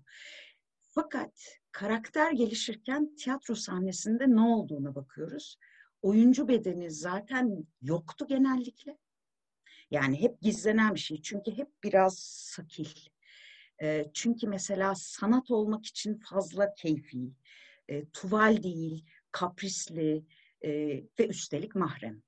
[0.81, 5.59] Fakat karakter gelişirken tiyatro sahnesinde ne olduğuna bakıyoruz.
[6.03, 8.99] Oyuncu bedeni zaten yoktu genellikle.
[9.91, 11.23] Yani hep gizlenen bir şey.
[11.23, 12.91] Çünkü hep biraz sakil.
[13.83, 17.31] E, çünkü mesela sanat olmak için fazla keyfi,
[17.89, 20.25] e, tuval değil, kaprisli
[20.65, 20.71] e,
[21.19, 22.23] ve üstelik mahrem.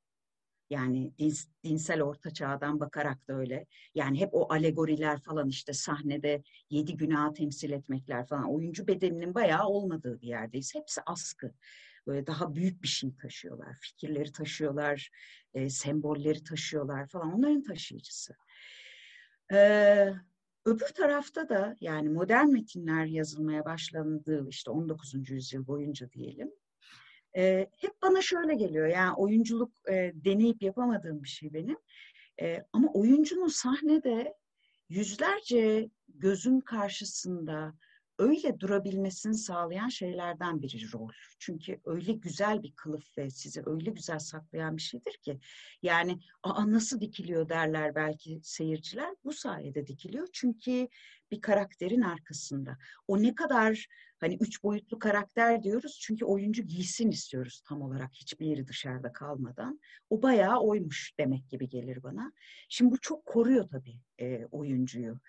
[0.70, 3.66] Yani din, dinsel orta çağdan bakarak da öyle.
[3.94, 8.54] Yani hep o alegoriler falan işte sahnede yedi günah temsil etmekler falan.
[8.54, 10.74] Oyuncu bedeninin bayağı olmadığı bir yerdeyiz.
[10.74, 11.52] Hepsi askı
[12.06, 13.76] böyle daha büyük bir şey taşıyorlar.
[13.80, 15.10] Fikirleri taşıyorlar,
[15.54, 17.32] e, sembolleri taşıyorlar falan.
[17.32, 18.34] Onların taşıyıcısı.
[19.52, 20.12] Ee,
[20.64, 25.30] öbür tarafta da yani modern metinler yazılmaya başlandığı işte 19.
[25.30, 26.50] yüzyıl boyunca diyelim.
[27.36, 31.76] E, hep bana şöyle geliyor yani oyunculuk e, deneyip yapamadığım bir şey benim.
[32.40, 34.34] E, ama oyuncunun sahnede
[34.88, 37.74] yüzlerce gözün karşısında
[38.20, 41.10] öyle durabilmesini sağlayan şeylerden biri rol.
[41.38, 45.40] Çünkü öyle güzel bir kılıf ve sizi öyle güzel saklayan bir şeydir ki.
[45.82, 49.14] Yani aa nasıl dikiliyor derler belki seyirciler.
[49.24, 50.28] Bu sayede dikiliyor.
[50.32, 50.88] Çünkü
[51.30, 52.78] bir karakterin arkasında.
[53.08, 53.86] O ne kadar
[54.20, 59.80] hani üç boyutlu karakter diyoruz çünkü oyuncu giysin istiyoruz tam olarak hiçbir yeri dışarıda kalmadan.
[60.10, 62.32] O bayağı oymuş demek gibi gelir bana.
[62.68, 65.20] Şimdi bu çok koruyor tabii e, oyuncuyu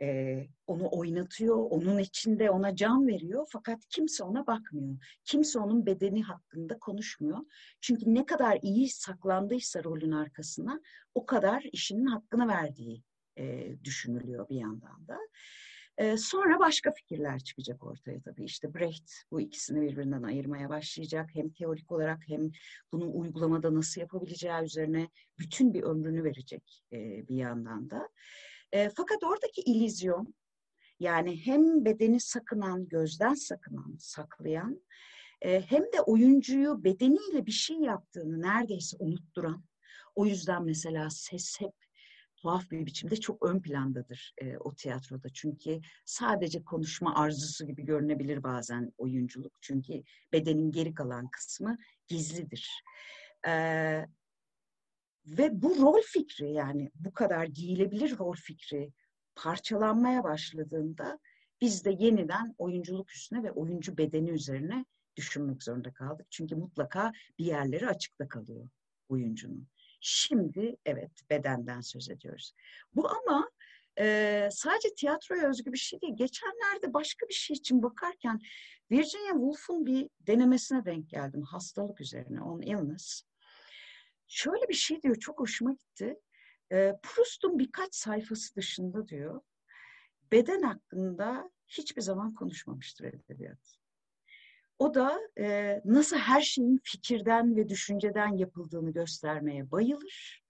[0.00, 4.96] e, onu oynatıyor, onun içinde ona can veriyor fakat kimse ona bakmıyor.
[5.24, 7.38] Kimse onun bedeni hakkında konuşmuyor.
[7.80, 10.80] Çünkü ne kadar iyi saklandıysa rolün arkasına
[11.14, 13.02] o kadar işinin hakkını verdiği
[13.38, 15.18] e, düşünülüyor bir yandan da.
[15.98, 18.44] E, sonra başka fikirler çıkacak ortaya tabii.
[18.44, 21.30] İşte Brecht bu ikisini birbirinden ayırmaya başlayacak.
[21.32, 22.50] Hem teorik olarak hem
[22.92, 28.08] bunu uygulamada nasıl yapabileceği üzerine bütün bir ömrünü verecek e, bir yandan da.
[28.72, 30.34] E, fakat oradaki ilizyon
[31.00, 34.80] yani hem bedeni sakınan, gözden sakınan, saklayan
[35.42, 39.64] e, hem de oyuncuyu bedeniyle bir şey yaptığını neredeyse unutturan.
[40.14, 41.85] O yüzden mesela ses hep
[42.46, 45.28] tuhaf bir biçimde çok ön plandadır e, o tiyatroda.
[45.34, 49.52] Çünkü sadece konuşma arzusu gibi görünebilir bazen oyunculuk.
[49.60, 51.78] Çünkü bedenin geri kalan kısmı
[52.08, 52.82] gizlidir.
[53.46, 53.52] E,
[55.26, 58.92] ve bu rol fikri yani bu kadar giyilebilir rol fikri
[59.34, 61.18] parçalanmaya başladığında
[61.60, 64.84] biz de yeniden oyunculuk üstüne ve oyuncu bedeni üzerine
[65.16, 66.26] düşünmek zorunda kaldık.
[66.30, 68.68] Çünkü mutlaka bir yerleri açıkta kalıyor
[69.08, 69.68] oyuncunun.
[70.00, 72.52] Şimdi evet bedenden söz ediyoruz.
[72.94, 73.50] Bu ama
[73.98, 76.16] e, sadece tiyatroya özgü bir şey değil.
[76.16, 78.40] Geçenlerde başka bir şey için bakarken
[78.90, 81.42] Virginia Woolf'un bir denemesine denk geldim.
[81.42, 83.22] Hastalık üzerine, on illness.
[84.28, 86.16] Şöyle bir şey diyor, çok hoşuma gitti.
[86.72, 89.40] E, Proust'un birkaç sayfası dışında diyor,
[90.32, 93.78] beden hakkında hiçbir zaman konuşmamıştır edebiyat.
[94.78, 100.42] O da e, nasıl her şeyin fikirden ve düşünceden yapıldığını göstermeye bayılır.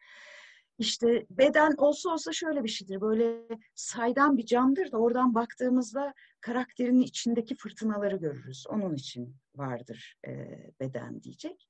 [0.79, 3.01] İşte beden olsa olsa şöyle bir şeydir.
[3.01, 8.65] Böyle saydam bir camdır da oradan baktığımızda karakterin içindeki fırtınaları görürüz.
[8.69, 10.33] Onun için vardır e,
[10.81, 11.69] beden diyecek.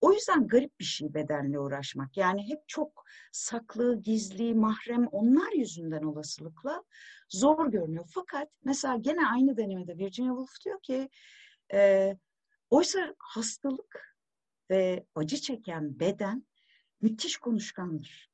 [0.00, 2.16] O yüzden garip bir şey bedenle uğraşmak.
[2.16, 6.84] Yani hep çok saklı, gizli, mahrem onlar yüzünden olasılıkla
[7.28, 8.04] zor görünüyor.
[8.14, 11.08] Fakat mesela gene aynı denemede Virginia Woolf diyor ki
[11.72, 12.12] e,
[12.70, 14.16] oysa hastalık
[14.70, 16.46] ve acı çeken beden
[17.00, 18.30] müthiş konuşkandır.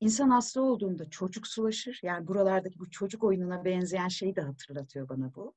[0.00, 2.00] İnsan hasta olduğunda çocuksulaşır.
[2.02, 5.54] Yani buralardaki bu çocuk oyununa benzeyen şeyi de hatırlatıyor bana bu.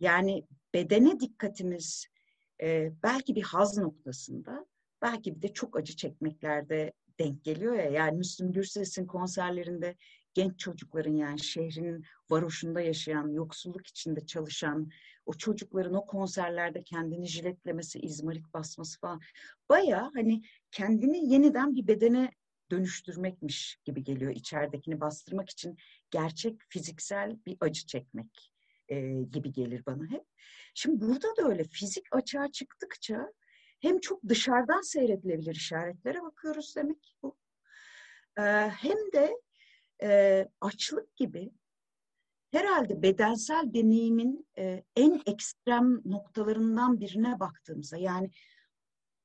[0.00, 2.06] Yani bedene dikkatimiz
[2.62, 4.66] e, belki bir haz noktasında,
[5.02, 7.90] belki bir de çok acı çekmeklerde denk geliyor ya.
[7.90, 9.96] Yani Müslüm Gürses'in konserlerinde
[10.34, 14.90] genç çocukların yani şehrin varoşunda yaşayan, yoksulluk içinde çalışan
[15.26, 19.20] o çocukların o konserlerde kendini jiletlemesi, izmarit basması falan
[19.68, 22.30] baya hani kendini yeniden bir bedene
[22.70, 25.76] dönüştürmekmiş gibi geliyor içeridekini bastırmak için
[26.10, 28.52] gerçek fiziksel bir acı çekmek
[28.88, 30.24] e, gibi gelir bana hep.
[30.74, 33.32] Şimdi burada da öyle fizik açığa çıktıkça
[33.80, 37.36] hem çok dışarıdan seyredilebilir işaretlere bakıyoruz demek bu.
[38.38, 39.36] E, hem de
[40.02, 41.50] e, açlık gibi
[42.56, 48.30] herhalde bedensel deneyimin e, en ekstrem noktalarından birine baktığımızda yani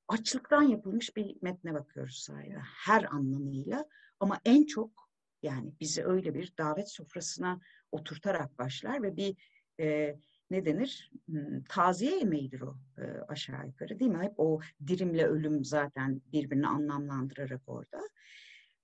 [0.08, 3.86] açlıktan yapılmış bir metne bakıyoruz sayede her anlamıyla
[4.20, 5.10] ama en çok
[5.44, 7.60] yani bizi öyle bir davet sofrasına
[7.92, 9.36] oturtarak başlar ve bir
[9.80, 10.16] e,
[10.50, 11.12] ne denir?
[11.26, 14.24] Hmm, taziye yemeğidir o e, aşağı yukarı değil mi?
[14.24, 18.02] Hep o dirimle ölüm zaten birbirini anlamlandırarak orada.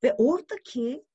[0.03, 1.05] Ve oradaki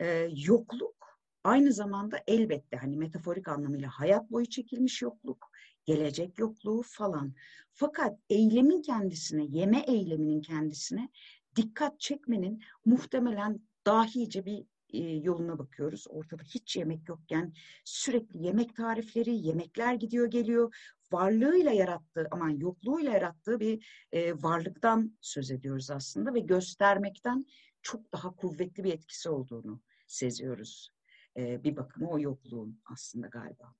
[0.00, 1.01] e, yokluk
[1.44, 5.50] aynı zamanda elbette hani metaforik anlamıyla hayat boyu çekilmiş yokluk,
[5.84, 7.34] gelecek yokluğu falan.
[7.72, 11.08] Fakat eylemin kendisine, yeme eyleminin kendisine
[11.56, 16.06] dikkat çekmenin muhtemelen dahice bir e, yoluna bakıyoruz.
[16.08, 17.52] Ortada hiç yemek yokken
[17.84, 20.74] sürekli yemek tarifleri, yemekler gidiyor geliyor.
[21.12, 27.44] Varlığıyla yarattığı, aman yokluğuyla yarattığı bir e, varlıktan söz ediyoruz aslında ve göstermekten
[27.82, 30.90] çok daha kuvvetli bir etkisi olduğunu seziyoruz.
[31.36, 33.74] E, bir bakıma o yokluğun aslında galiba.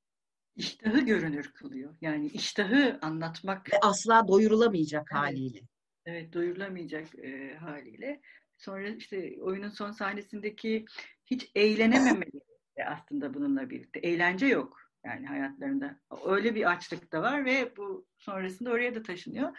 [0.57, 1.95] İştahı görünür kılıyor.
[2.01, 3.73] Yani iştahı anlatmak.
[3.73, 5.23] Ve asla doyurulamayacak evet.
[5.23, 5.61] haliyle.
[6.07, 8.21] Evet doyurulamayacak e, haliyle.
[8.59, 10.85] Sonra işte oyunun son sahnesindeki
[11.27, 12.43] hiç eğlenememeleri
[12.87, 14.01] aslında bununla birlikte.
[14.01, 16.01] Eğlence yok yani hayatlarında.
[16.27, 19.59] Öyle bir açlık da var ve bu sonrasında oraya da taşınıyor.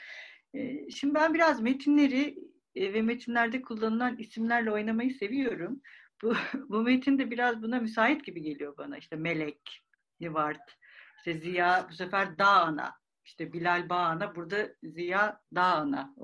[0.53, 2.37] E, şimdi ben biraz metinleri
[2.75, 5.81] e, ve metinlerde kullanılan isimlerle oynamayı seviyorum.
[6.23, 6.33] Bu,
[6.69, 8.97] bu metin de biraz buna müsait gibi geliyor bana.
[8.97, 9.83] İşte Melek,
[10.19, 10.77] Nivart,
[11.17, 12.93] işte Ziya bu sefer Dağana,
[13.25, 16.15] işte Bilal Bağana, burada Ziya Dağana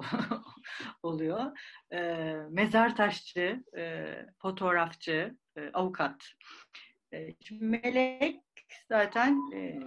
[1.03, 1.59] oluyor.
[1.93, 1.99] E,
[2.49, 4.05] mezar taşçı, e,
[4.41, 6.25] fotoğrafçı, e, avukat.
[7.13, 8.41] E, Melek
[8.89, 9.79] zaten e,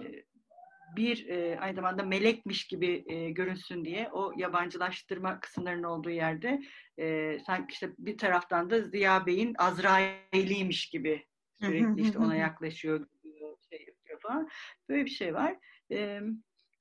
[0.95, 6.61] bir e, aynı zamanda melekmiş gibi e, görünsün diye o yabancılaştırma kısımlarının olduğu yerde
[6.99, 11.27] e, sanki işte bir taraftan da Ziya Bey'in Azrail'iymiş gibi
[11.59, 13.07] sürekli işte ona yaklaşıyor
[13.69, 14.49] şey yapıyor falan.
[14.89, 15.57] Böyle bir şey var.
[15.91, 16.19] E,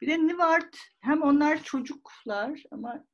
[0.01, 3.05] bir de Nivart hem onlar çocuklar ama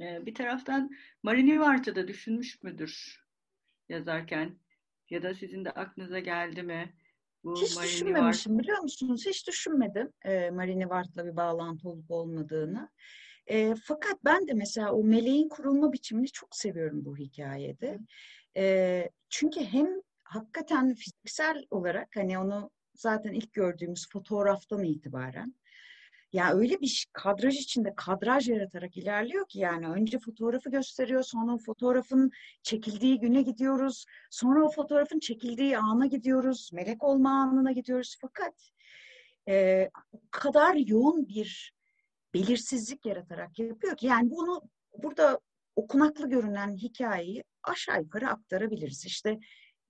[0.00, 0.90] e, bir taraftan
[1.22, 3.24] Marie Nivart'ı da düşünmüş müdür
[3.88, 4.58] yazarken
[5.10, 6.94] ya da sizin de aklınıza geldi mi?
[7.46, 8.62] Bu Hiç Marini düşünmemişim Vart...
[8.62, 9.26] biliyor musunuz?
[9.26, 12.88] Hiç düşünmedim e, Marini Vart'la bir bağlantı olup olmadığını.
[13.46, 17.98] E, fakat ben de mesela o meleğin kurulma biçimini çok seviyorum bu hikayede.
[18.56, 19.88] E, çünkü hem
[20.24, 25.54] hakikaten fiziksel olarak hani onu zaten ilk gördüğümüz fotoğraftan itibaren
[26.36, 31.58] ya öyle bir kadraj içinde kadraj yaratarak ilerliyor ki yani önce fotoğrafı gösteriyor sonra o
[31.58, 32.30] fotoğrafın
[32.62, 38.70] çekildiği güne gidiyoruz sonra o fotoğrafın çekildiği ana gidiyoruz melek olma anına gidiyoruz fakat
[39.48, 41.72] e, o kadar yoğun bir
[42.34, 44.62] belirsizlik yaratarak yapıyor ki yani bunu
[45.02, 45.40] burada
[45.76, 49.04] okunaklı görünen hikayeyi aşağı yukarı aktarabiliriz.
[49.04, 49.38] İşte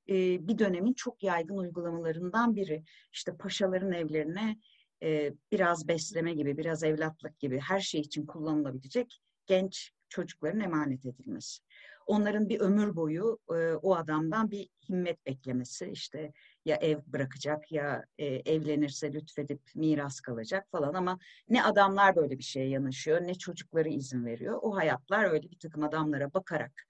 [0.09, 0.14] e,
[0.48, 2.85] bir dönemin çok yaygın uygulamalarından biri.
[3.12, 4.56] İşte paşaların evlerine
[5.02, 11.62] e, biraz besleme gibi, biraz evlatlık gibi her şey için kullanılabilecek genç çocukların emanet edilmesi.
[12.06, 16.32] onların bir ömür boyu e, o adamdan bir himmet beklemesi işte
[16.64, 22.42] ya ev bırakacak ya e, evlenirse lütfedip miras kalacak falan ama ne adamlar böyle bir
[22.42, 24.59] şeye yanaşıyor ne çocukları izin veriyor.
[24.62, 26.87] O hayatlar öyle bir takım adamlara bakarak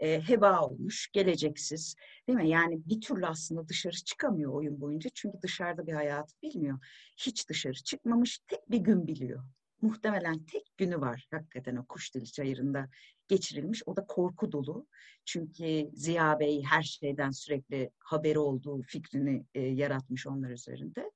[0.00, 1.94] e, heba olmuş, geleceksiz
[2.28, 2.48] değil mi?
[2.48, 6.78] Yani bir türlü aslında dışarı çıkamıyor oyun boyunca çünkü dışarıda bir hayatı bilmiyor.
[7.16, 9.44] Hiç dışarı çıkmamış, tek bir gün biliyor.
[9.82, 12.88] Muhtemelen tek günü var hakikaten o kuş dili çayırında
[13.28, 13.82] geçirilmiş.
[13.86, 14.86] O da korku dolu.
[15.24, 21.10] Çünkü Ziya Bey her şeyden sürekli haberi olduğu fikrini e, yaratmış onlar üzerinde.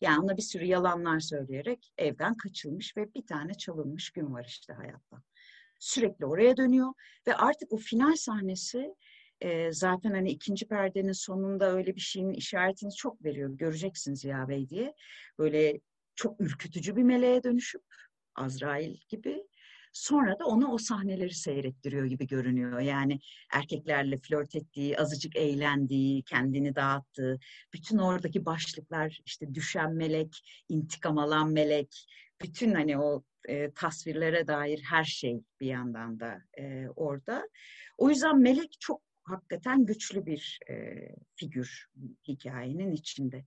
[0.00, 4.72] Yani ona bir sürü yalanlar söyleyerek evden kaçılmış ve bir tane çalınmış gün var işte
[4.72, 5.22] hayatta.
[5.84, 6.92] Sürekli oraya dönüyor
[7.26, 8.94] ve artık o final sahnesi
[9.40, 13.50] e, zaten hani ikinci perdenin sonunda öyle bir şeyin işaretini çok veriyor.
[13.50, 14.94] Göreceksiniz Ziya Bey diye.
[15.38, 15.80] Böyle
[16.14, 17.84] çok ürkütücü bir meleğe dönüşüp
[18.34, 19.44] Azrail gibi
[19.94, 22.80] Sonra da ona o sahneleri seyrettiriyor gibi görünüyor.
[22.80, 23.20] Yani
[23.52, 27.38] erkeklerle flört ettiği, azıcık eğlendiği, kendini dağıttığı,
[27.72, 32.06] bütün oradaki başlıklar işte düşen melek, intikam alan melek,
[32.44, 37.48] bütün hani o e, tasvirlere dair her şey bir yandan da e, orada.
[37.98, 40.74] O yüzden melek çok hakikaten güçlü bir e,
[41.36, 41.86] figür
[42.28, 43.44] hikayenin içinde.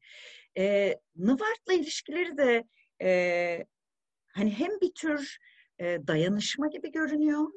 [0.58, 2.64] E, Nıvart'la ilişkileri de
[3.02, 3.66] e,
[4.34, 5.38] hani hem bir tür
[5.80, 7.52] e, dayanışma gibi görünüyor.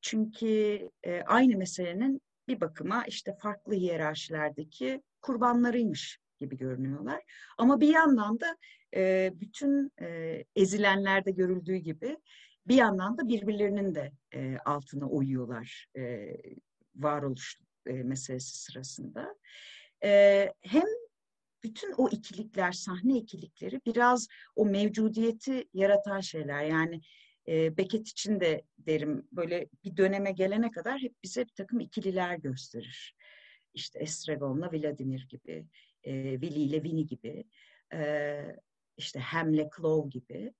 [0.00, 7.22] Çünkü e, aynı meselenin bir bakıma işte farklı hiyerarşilerdeki kurbanlarıymış gibi görünüyorlar.
[7.58, 8.56] Ama bir yandan da
[9.40, 9.92] bütün
[10.56, 12.16] ezilenlerde görüldüğü gibi
[12.68, 14.12] bir yandan da birbirlerinin de
[14.64, 16.36] altına uyuyorlar e,
[16.96, 19.34] varoluş meselesi sırasında.
[20.60, 20.86] Hem
[21.62, 26.64] bütün o ikilikler, sahne ikilikleri biraz o mevcudiyeti yaratan şeyler.
[26.64, 27.00] Yani
[27.48, 32.36] e, Beckett için de derim böyle bir döneme gelene kadar hep bize bir takım ikililer
[32.36, 33.14] gösterir.
[33.74, 35.66] İşte Estragon'la Vladimir gibi,
[36.04, 37.44] e, Willy ile Winnie gibi,
[38.98, 40.54] işte Hamle Clove gibi.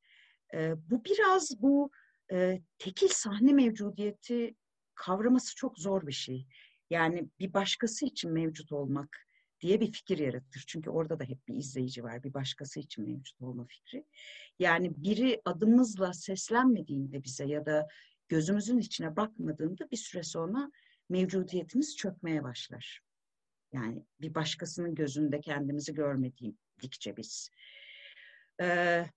[0.54, 1.90] E, bu biraz bu
[2.32, 4.54] e, tekil sahne mevcudiyeti
[4.94, 6.46] kavraması çok zor bir şey.
[6.90, 9.28] Yani bir başkası için mevcut olmak
[9.60, 10.64] diye bir fikir yaratır.
[10.66, 14.04] Çünkü orada da hep bir izleyici var, bir başkası için mevcut olma fikri.
[14.58, 17.88] Yani biri adımızla seslenmediğinde bize ya da
[18.28, 20.70] gözümüzün içine bakmadığında bir süre sonra
[21.08, 23.00] mevcudiyetimiz çökmeye başlar.
[23.72, 27.50] Yani bir başkasının gözünde kendimizi görmedikçe biz.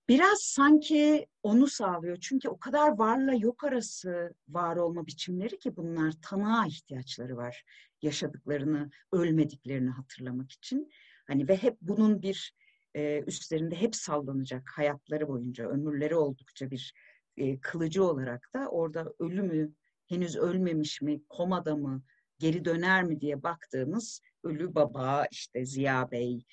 [0.08, 2.16] Biraz sanki onu sağlıyor.
[2.20, 7.64] Çünkü o kadar varla yok arası var olma biçimleri ki bunlar tanığa ihtiyaçları var.
[8.02, 10.90] Yaşadıklarını, ölmediklerini hatırlamak için.
[11.26, 12.54] Hani ve hep bunun bir
[12.94, 16.94] e, üstlerinde hep sallanacak hayatları boyunca, ömürleri oldukça bir
[17.36, 19.72] e, kılıcı olarak da orada ölümü
[20.08, 22.02] henüz ölmemiş mi, komada mı,
[22.38, 26.44] geri döner mi diye baktığımız ölü baba, işte Ziya Bey,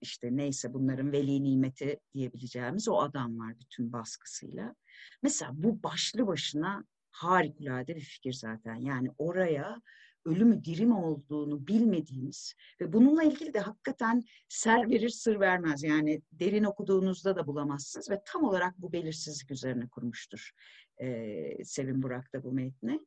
[0.00, 4.74] işte neyse bunların veli nimeti diyebileceğimiz o adam var bütün baskısıyla.
[5.22, 8.74] Mesela bu başlı başına harikulade bir fikir zaten.
[8.74, 9.82] Yani oraya
[10.24, 15.82] ölümü diri mi olduğunu bilmediğimiz ve bununla ilgili de hakikaten ser verir sır vermez.
[15.82, 20.50] Yani derin okuduğunuzda da bulamazsınız ve tam olarak bu belirsizlik üzerine kurmuştur
[20.98, 23.00] e, Sevin Burak da bu metni.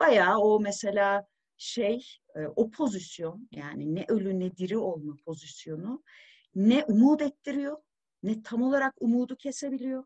[0.00, 1.26] Bayağı o mesela
[1.58, 6.02] şey e, o pozisyon yani ne ölü ne diri olma pozisyonu
[6.54, 7.76] ne umut ettiriyor
[8.22, 10.04] ne tam olarak umudu kesebiliyor.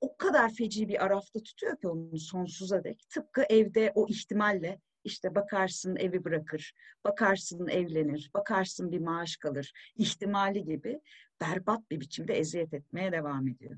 [0.00, 3.08] O kadar feci bir arafta tutuyor ki onu sonsuza dek.
[3.08, 6.74] Tıpkı evde o ihtimalle işte bakarsın evi bırakır,
[7.04, 11.00] bakarsın evlenir, bakarsın bir maaş kalır ihtimali gibi
[11.40, 13.76] berbat bir biçimde eziyet etmeye devam ediyor.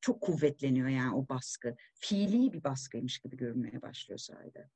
[0.00, 1.76] Çok kuvvetleniyor yani o baskı.
[1.94, 4.70] Fiili bir baskıymış gibi görünmeye başlıyor sahiden.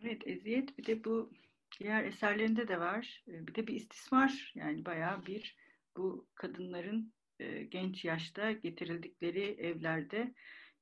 [0.00, 1.32] Evet eziyet bir de bu
[1.80, 3.24] diğer eserlerinde de var.
[3.28, 5.56] Ee, bir de bir istismar yani bayağı bir
[5.96, 10.34] bu kadınların e, genç yaşta getirildikleri evlerde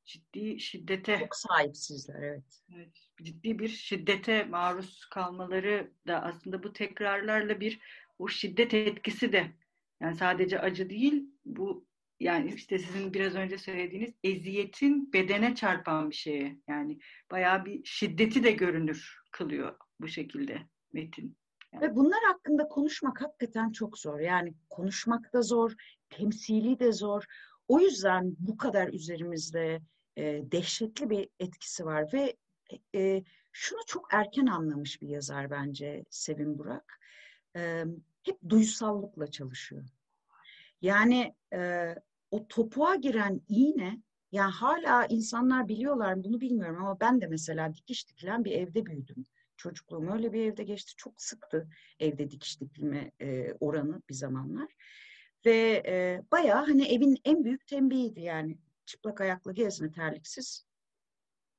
[0.05, 2.62] ciddi şiddete çok sahipsizler evet.
[2.75, 3.09] evet.
[3.23, 7.81] Ciddi bir şiddete maruz kalmaları da aslında bu tekrarlarla bir
[8.18, 9.51] o şiddet etkisi de
[10.01, 11.89] yani sadece acı değil bu
[12.20, 16.99] yani işte sizin biraz önce söylediğiniz eziyetin bedene çarpan bir şeye yani
[17.30, 20.59] bayağı bir şiddeti de görünür kılıyor bu şekilde
[20.92, 21.36] metin.
[21.72, 21.82] Yani.
[21.82, 24.20] Ve bunlar hakkında konuşmak hakikaten çok zor.
[24.20, 25.72] Yani konuşmak da zor,
[26.11, 27.24] temsili de zor.
[27.68, 29.80] O yüzden bu kadar üzerimizde
[30.16, 30.22] e,
[30.53, 32.36] dehşetli bir etkisi var ve
[32.95, 33.22] e,
[33.53, 37.01] şunu çok erken anlamış bir yazar bence Sevin Burak.
[37.57, 37.84] E,
[38.22, 39.84] hep duysallıkla çalışıyor.
[40.82, 41.95] Yani e,
[42.31, 44.03] o topuğa giren iğne
[44.33, 49.26] Yani hala insanlar biliyorlar bunu bilmiyorum ama ben de mesela dikiş dikilen bir evde büyüdüm.
[49.57, 50.93] Çocukluğum öyle bir evde geçti.
[50.97, 51.68] Çok sıktı
[52.01, 54.68] evde dikiş dikilme e, oranı bir zamanlar.
[55.47, 58.59] Ve e, bayağı hani evin en büyük tembihiydi yani.
[58.87, 60.66] Çıplak ayaklı gezme terliksiz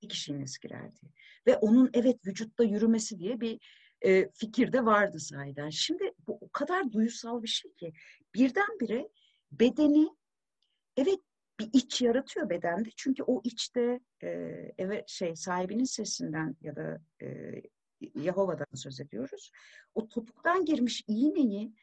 [0.02, 1.00] dikiş iğnesi girerdi.
[1.48, 3.60] Ve onun evet vücutta yürümesi diye bir
[4.02, 5.70] e, fikir de vardı sahiden.
[5.70, 7.94] Şimdi bu o kadar duysal bir şey ki
[8.36, 9.10] birdenbire
[9.52, 10.10] bedeni
[10.98, 11.20] evet
[11.60, 12.90] bir iç yaratıyor bedende.
[12.96, 14.28] Çünkü o içte e,
[14.78, 17.28] eve şey sahibinin sesinden ya da e,
[18.16, 19.52] Yahova'dan söz ediyoruz.
[19.96, 21.74] O topuktan girmiş iğneyi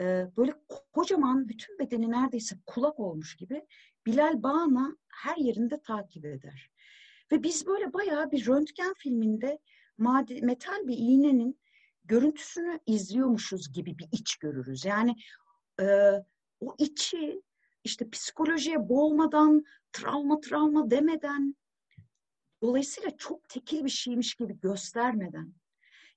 [0.00, 0.54] e, böyle
[0.92, 3.66] kocaman bütün bedeni neredeyse kulak olmuş gibi
[4.06, 6.70] Bilal Bağna her yerinde takip eder.
[7.32, 9.58] Ve biz böyle bayağı bir röntgen filminde
[9.98, 11.60] madi, metal bir iğnenin
[12.04, 14.84] görüntüsünü izliyormuşuz gibi bir iç görürüz.
[14.84, 15.16] Yani
[15.80, 15.86] e,
[16.60, 17.42] o içi
[17.84, 21.56] işte psikolojiye boğmadan, travma travma demeden,
[22.62, 25.54] dolayısıyla çok tekil bir şeymiş gibi göstermeden,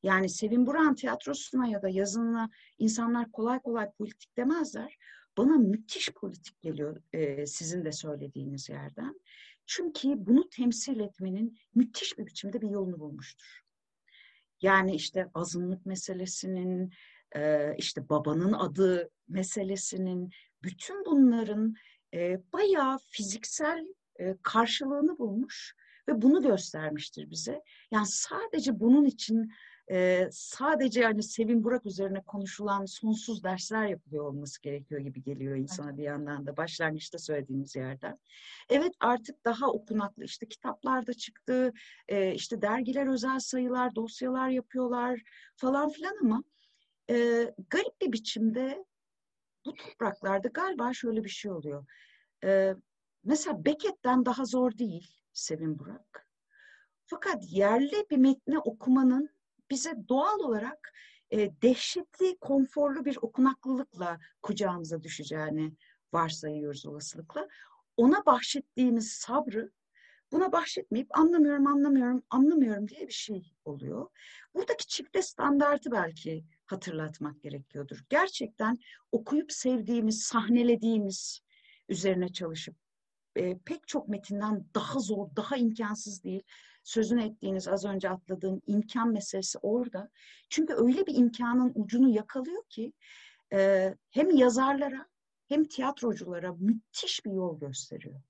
[0.04, 4.98] yani Sevin Buran tiyatrosuna ya da yazınına insanlar kolay kolay politik demezler.
[5.38, 9.20] Bana müthiş politik geliyor e, sizin de söylediğiniz yerden.
[9.66, 13.62] Çünkü bunu temsil etmenin müthiş bir biçimde bir yolunu bulmuştur.
[14.62, 16.94] Yani işte azınlık meselesinin,
[17.36, 20.32] e, işte babanın adı meselesinin,
[20.64, 21.76] bütün bunların
[22.14, 23.88] e, bayağı fiziksel
[24.20, 25.76] e, karşılığını bulmuş
[26.08, 27.62] ve bunu göstermiştir bize.
[27.92, 29.52] Yani sadece bunun için
[29.92, 35.98] e, sadece yani Sevin Burak üzerine konuşulan sonsuz dersler yapılıyor olması gerekiyor gibi geliyor insana
[35.98, 38.20] bir yandan da başlangıçta söylediğimiz yerden.
[38.70, 41.74] Evet artık daha okunaklı işte kitaplar da çıktı,
[42.08, 45.22] e, işte dergiler özel sayılar, dosyalar yapıyorlar
[45.56, 46.44] falan filan ama
[47.10, 47.16] e,
[47.70, 48.86] garip bir biçimde
[49.68, 51.86] bu topraklarda galiba şöyle bir şey oluyor.
[52.44, 52.76] E,
[53.24, 56.28] mesela Beckett'ten daha zor değil Sevin Burak.
[57.06, 59.30] Fakat yerli bir metni okumanın
[59.70, 60.94] bize doğal olarak
[61.32, 65.74] e, dehşetli, konforlu bir okunaklılıkla kucağımıza düşeceğini
[66.14, 67.48] varsayıyoruz olasılıkla.
[67.98, 69.72] Ona bahşettiğimiz sabrı
[70.32, 74.08] buna bahşetmeyip anlamıyorum, anlamıyorum, anlamıyorum diye bir şey oluyor.
[74.54, 78.04] Buradaki çifte standartı belki hatırlatmak gerekiyordur.
[78.10, 78.78] Gerçekten
[79.12, 81.42] okuyup sevdiğimiz, sahnelediğimiz
[81.90, 82.76] üzerine çalışıp
[83.36, 86.44] e, pek çok metinden daha zor, daha imkansız değil
[86.88, 90.10] sözünü ettiğiniz az önce atladığım imkan meselesi orada.
[90.50, 92.94] Çünkü öyle bir imkanın ucunu yakalıyor ki
[93.54, 95.08] e, hem yazarlara
[95.48, 98.22] hem tiyatroculara müthiş bir yol gösteriyor.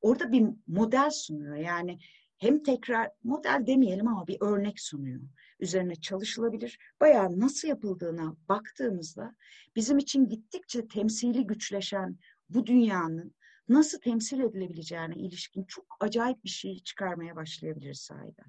[0.00, 1.56] Orada bir model sunuyor.
[1.56, 1.98] Yani
[2.38, 5.20] hem tekrar model demeyelim ama bir örnek sunuyor.
[5.60, 6.78] Üzerine çalışılabilir.
[7.00, 9.34] Bayağı nasıl yapıldığına baktığımızda
[9.76, 13.34] bizim için gittikçe temsili güçleşen bu dünyanın
[13.68, 18.46] nasıl temsil edilebileceğine ilişkin çok acayip bir şey çıkarmaya başlayabiliriz sahiden.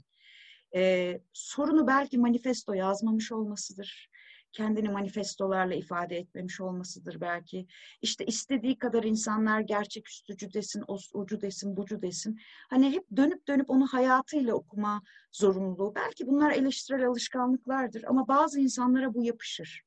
[0.75, 4.09] Ee, sorunu belki manifesto yazmamış olmasıdır.
[4.51, 7.67] Kendini manifestolarla ifade etmemiş olmasıdır belki.
[8.01, 10.83] İşte istediği kadar insanlar gerçek üstücü desin,
[11.13, 12.39] ucu desin, bucu desin.
[12.69, 15.95] Hani hep dönüp dönüp onu hayatıyla okuma zorunluluğu.
[15.95, 19.83] Belki bunlar eleştirel alışkanlıklardır ama bazı insanlara bu yapışır.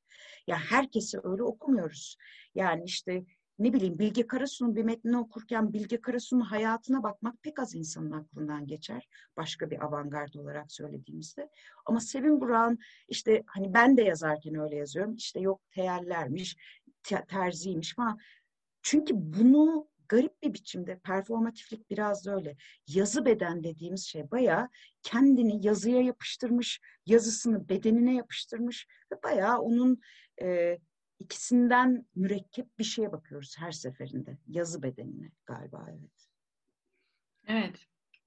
[0.46, 2.16] Ya herkesi öyle okumuyoruz.
[2.54, 3.24] Yani işte
[3.62, 8.66] ne bileyim Bilge Karasu'nun bir metnini okurken Bilge Karasu'nun hayatına bakmak pek az insanın aklından
[8.66, 9.08] geçer.
[9.36, 11.50] Başka bir avantgard olarak söylediğimizde.
[11.86, 15.14] Ama Sevin Burak'ın işte hani ben de yazarken öyle yazıyorum.
[15.14, 16.56] İşte yok teyellermiş,
[17.28, 18.18] terziymiş falan.
[18.82, 22.56] Çünkü bunu garip bir biçimde performatiflik biraz da öyle.
[22.86, 24.68] Yazı beden dediğimiz şey bayağı
[25.02, 30.00] kendini yazıya yapıştırmış, yazısını bedenine yapıştırmış ve bayağı onun
[30.42, 30.78] e,
[31.22, 34.38] ikisinden mürekkep bir şeye bakıyoruz her seferinde.
[34.48, 36.28] Yazı bedenine galiba evet.
[37.46, 37.86] Evet.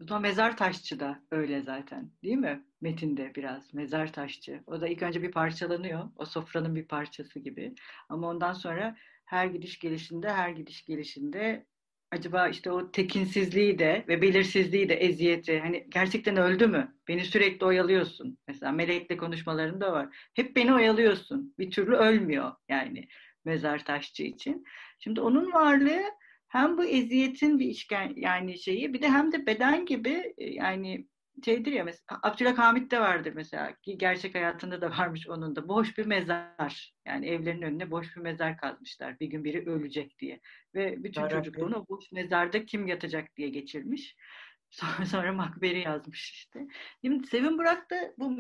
[0.10, 2.66] Da mezar taşçı da öyle zaten değil mi?
[2.82, 4.64] Metinde biraz mezar taşçı.
[4.68, 6.10] O da ilk önce bir parçalanıyor.
[6.16, 7.76] O sofranın bir parçası gibi.
[8.10, 11.66] Ama ondan sonra her gidiş gelişinde her gidiş gelişinde
[12.12, 16.96] acaba işte o tekinsizliği de ve belirsizliği de eziyeti hani gerçekten öldü mü?
[17.08, 18.38] Beni sürekli oyalıyorsun.
[18.48, 20.30] Mesela Melek'le konuşmalarında var.
[20.34, 21.56] Hep beni oyalıyorsun.
[21.60, 23.08] Bir türlü ölmüyor yani
[23.46, 24.64] mezar taşçı için.
[25.00, 26.04] Şimdi onun varlığı
[26.48, 31.08] hem bu eziyetin bir işken yani şeyi bir de hem de beden gibi yani
[31.46, 35.68] şeydir ya mesela Abdülhamit de vardır mesela ki gerçek hayatında da varmış onun da.
[35.68, 36.94] Boş bir mezar.
[37.06, 40.40] Yani evlerin önüne boş bir mezar kazmışlar bir gün biri ölecek diye.
[40.76, 41.38] Ve bütün Yarabbim.
[41.38, 44.16] çocukluğunu o boş mezarda kim yatacak diye geçirmiş.
[44.70, 46.68] Sonra, sonra Makberi yazmış işte.
[47.06, 48.38] Şimdi Sevin Burak da bu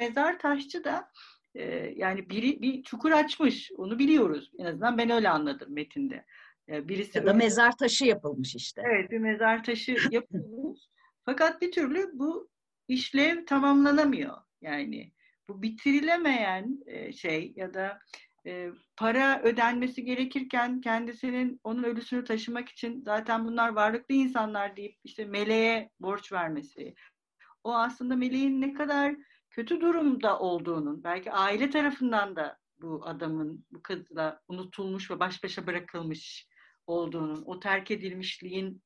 [0.00, 1.10] mezar taşçı da
[1.54, 1.64] e,
[1.96, 3.70] yani biri bir çukur açmış.
[3.76, 4.50] Onu biliyoruz.
[4.58, 6.24] En azından ben öyle anladım metinde.
[6.68, 7.38] Birisi ya da öyle...
[7.38, 8.82] mezar taşı yapılmış işte.
[8.84, 10.80] Evet bir mezar taşı yapılmış.
[11.28, 12.48] Fakat bir türlü bu
[12.88, 14.36] işlev tamamlanamıyor.
[14.60, 15.12] Yani
[15.48, 16.78] bu bitirilemeyen
[17.12, 17.98] şey ya da
[18.96, 25.90] para ödenmesi gerekirken kendisinin onun ölüsünü taşımak için zaten bunlar varlıklı insanlar deyip işte meleğe
[26.00, 26.94] borç vermesi.
[27.64, 29.16] O aslında meleğin ne kadar
[29.50, 35.66] kötü durumda olduğunun, belki aile tarafından da bu adamın bu kızla unutulmuş ve baş başa
[35.66, 36.48] bırakılmış
[36.86, 38.82] olduğunun, o terk edilmişliğin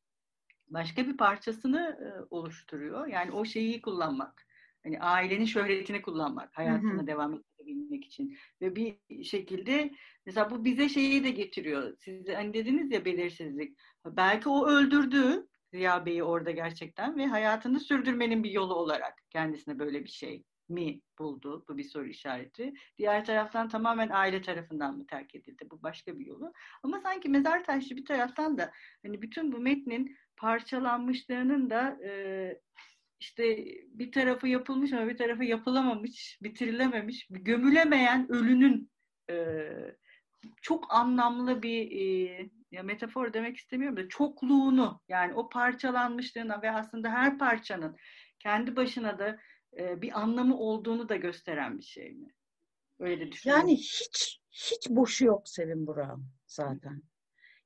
[0.72, 1.98] başka bir parçasını
[2.30, 3.06] oluşturuyor.
[3.06, 4.46] Yani o şeyi kullanmak.
[4.84, 7.06] Hani ailenin şöhretini kullanmak, hayatını hı hı.
[7.06, 8.38] devam edebilmek için.
[8.60, 9.90] Ve bir şekilde
[10.26, 11.96] mesela bu bize şeyi de getiriyor.
[11.98, 13.78] Siz hani dediniz ya belirsizlik.
[14.06, 20.04] Belki o öldürdü Ziya Bey'i orada gerçekten ve hayatını sürdürmenin bir yolu olarak kendisine böyle
[20.04, 21.64] bir şey mi buldu?
[21.68, 22.74] Bu bir soru işareti.
[22.98, 25.70] Diğer taraftan tamamen aile tarafından mı terk edildi?
[25.70, 26.52] Bu başka bir yolu.
[26.82, 32.12] Ama sanki mezar taşı bir taraftan da hani bütün bu metnin parçalanmışlığının da e,
[33.20, 38.90] işte bir tarafı yapılmış ama bir tarafı yapılamamış, bitirilememiş, gömülemeyen ölünün
[39.30, 39.66] e,
[40.62, 47.10] çok anlamlı bir e, ya metafor demek istemiyorum da çokluğunu yani o parçalanmışlığına ve aslında
[47.10, 47.96] her parçanın
[48.38, 49.38] kendi başına da
[49.78, 52.34] e, bir anlamı olduğunu da gösteren bir şey mi?
[52.98, 53.68] Öyle düşünüyorum.
[53.68, 57.02] Yani hiç hiç boşu yok Sevin Burak'ın zaten.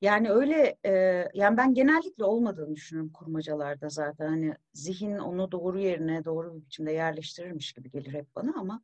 [0.01, 0.93] Yani öyle e,
[1.35, 4.29] yani ben genellikle olmadığını düşünüyorum kurmacalarda zaten.
[4.29, 8.83] Hani zihin onu doğru yerine doğru bir biçimde yerleştirirmiş gibi gelir hep bana ama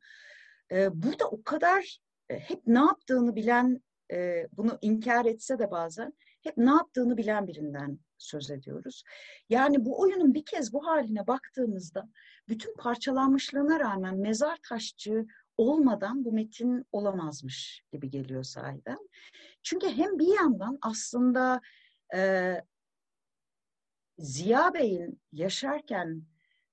[0.71, 1.99] e, burada o kadar
[2.29, 7.47] e, hep ne yaptığını bilen e, bunu inkar etse de bazen hep ne yaptığını bilen
[7.47, 9.03] birinden söz ediyoruz.
[9.49, 12.09] Yani bu oyunun bir kez bu haline baktığımızda
[12.47, 15.25] bütün parçalanmışlığına rağmen mezar taşçı
[15.57, 19.09] olmadan bu metin olamazmış gibi geliyor sahiden.
[19.63, 21.61] Çünkü hem bir yandan aslında
[22.15, 22.53] e,
[24.17, 26.23] Ziya Bey'in yaşarken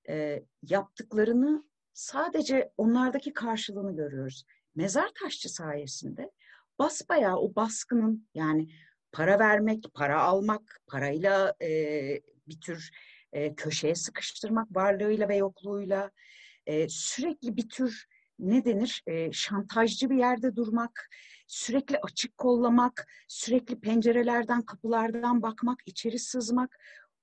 [0.09, 1.63] e, yaptıklarını
[1.93, 4.43] sadece onlardaki karşılığını görüyoruz.
[4.75, 6.31] Mezar taşçı sayesinde
[6.79, 8.69] basbayağı o baskının yani
[9.11, 11.69] para vermek, para almak, parayla e,
[12.47, 12.91] bir tür
[13.33, 16.11] e, köşeye sıkıştırmak varlığıyla ve yokluğuyla
[16.65, 18.05] e, sürekli bir tür
[18.39, 21.09] ne denir e, şantajcı bir yerde durmak,
[21.47, 26.77] sürekli açık kollamak, sürekli pencerelerden, kapılardan bakmak, içeri sızmak.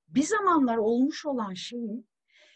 [0.09, 2.09] Bir zamanlar olmuş olan şeyin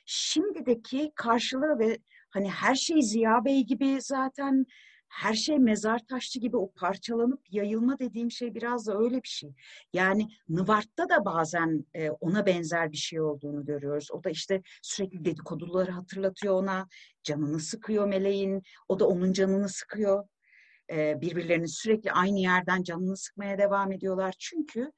[0.07, 1.99] şimdideki karşılığı ve
[2.31, 4.67] hani her şey Ziya Bey gibi zaten
[5.13, 9.55] her şey mezar taşçı gibi o parçalanıp yayılma dediğim şey biraz da öyle bir şey.
[9.93, 14.09] Yani Nıvart'ta da bazen e, ona benzer bir şey olduğunu görüyoruz.
[14.13, 16.89] O da işte sürekli dedikoduları hatırlatıyor ona,
[17.23, 20.29] canını sıkıyor meleğin, o da onun canını sıkıyor.
[20.93, 24.35] E, birbirlerini sürekli aynı yerden canını sıkmaya devam ediyorlar.
[24.39, 24.93] Çünkü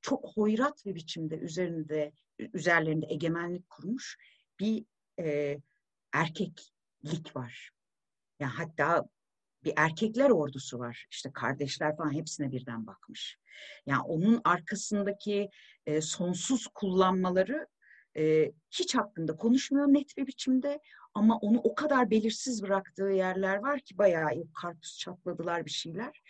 [0.00, 4.16] çok hoyrat bir biçimde üzerinde üzerlerinde egemenlik kurmuş
[4.60, 4.84] bir
[5.20, 5.58] e,
[6.12, 7.70] erkeklik var.
[8.40, 9.04] Yani hatta
[9.64, 11.06] bir erkekler ordusu var.
[11.10, 13.38] İşte kardeşler falan hepsine birden bakmış.
[13.86, 15.50] Yani onun arkasındaki
[15.86, 17.66] e, sonsuz kullanmaları
[18.16, 20.80] e, hiç hakkında konuşmuyor net bir biçimde.
[21.14, 26.22] Ama onu o kadar belirsiz bıraktığı yerler var ki bayağı yok karpuz çatladılar bir şeyler.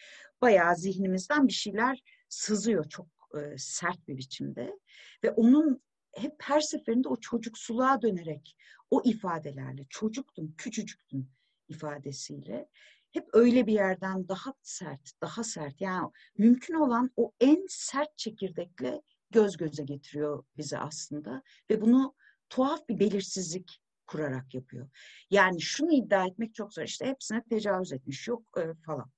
[0.42, 4.78] Bayağı zihnimizden bir şeyler sızıyor çok e, sert bir biçimde.
[5.24, 8.56] Ve onun hep her seferinde o çocuksuluğa dönerek
[8.90, 11.30] o ifadelerle çocuktum, küçücüktüm
[11.68, 12.68] ifadesiyle
[13.12, 15.80] hep öyle bir yerden daha sert, daha sert.
[15.80, 22.14] Yani mümkün olan o en sert çekirdekle göz göze getiriyor bizi aslında ve bunu
[22.48, 24.88] tuhaf bir belirsizlik kurarak yapıyor.
[25.30, 26.82] Yani şunu iddia etmek çok zor.
[26.82, 29.10] İşte hepsine tecavüz etmiş yok e, falan.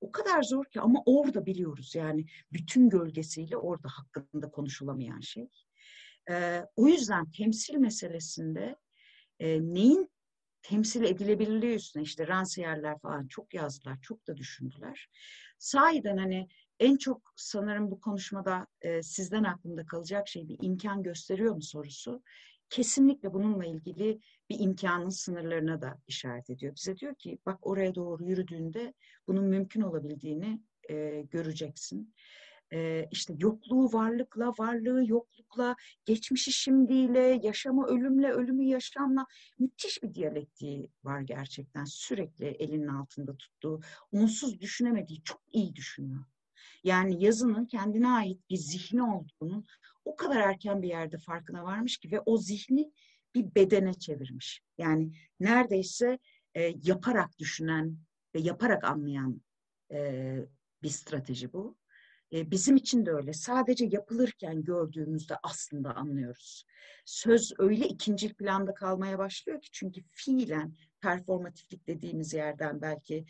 [0.00, 5.48] O kadar zor ki ama orada biliyoruz yani bütün gölgesiyle orada hakkında konuşulamayan şey.
[6.30, 8.76] E, o yüzden temsil meselesinde
[9.40, 10.10] e, neyin
[10.64, 15.08] temsil edilebilirliği üstüne işte Ransiyerler falan çok yazdılar, çok da düşündüler.
[15.58, 16.48] Sahiden hani
[16.80, 22.22] en çok sanırım bu konuşmada e, sizden aklımda kalacak şey bir imkan gösteriyor mu sorusu.
[22.70, 26.74] Kesinlikle bununla ilgili bir imkanın sınırlarına da işaret ediyor.
[26.76, 28.94] Bize diyor ki bak oraya doğru yürüdüğünde
[29.26, 30.60] bunun mümkün olabildiğini
[30.90, 32.14] e, göreceksin
[32.72, 39.26] e, işte yokluğu varlıkla, varlığı yoklukla, geçmişi şimdiyle, yaşamı ölümle, ölümü yaşamla
[39.58, 41.84] müthiş bir diyalektiği var gerçekten.
[41.84, 43.80] Sürekli elinin altında tuttuğu,
[44.12, 46.24] onsuz düşünemediği çok iyi düşünüyor.
[46.84, 49.66] Yani yazının kendine ait bir zihni olduğunun
[50.04, 52.92] o kadar erken bir yerde farkına varmış ki ve o zihni
[53.34, 54.62] bir bedene çevirmiş.
[54.78, 56.18] Yani neredeyse
[56.54, 57.98] e, yaparak düşünen
[58.34, 59.42] ve yaparak anlayan
[59.92, 60.38] e,
[60.82, 61.76] bir strateji bu.
[62.32, 63.32] Bizim için de öyle.
[63.32, 66.64] Sadece yapılırken gördüğümüzde aslında anlıyoruz.
[67.04, 73.24] Söz öyle ikinci planda kalmaya başlıyor ki çünkü fiilen performatiflik dediğimiz yerden belki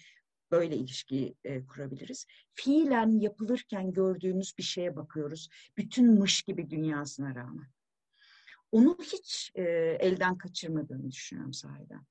[0.50, 1.34] böyle ilişki
[1.68, 2.26] kurabiliriz.
[2.54, 5.48] Fiilen yapılırken gördüğümüz bir şeye bakıyoruz.
[5.76, 7.66] Bütün mış gibi dünyasına rağmen.
[8.72, 12.02] Onu hiç elden kaçırmadığını düşünüyorum sahiden.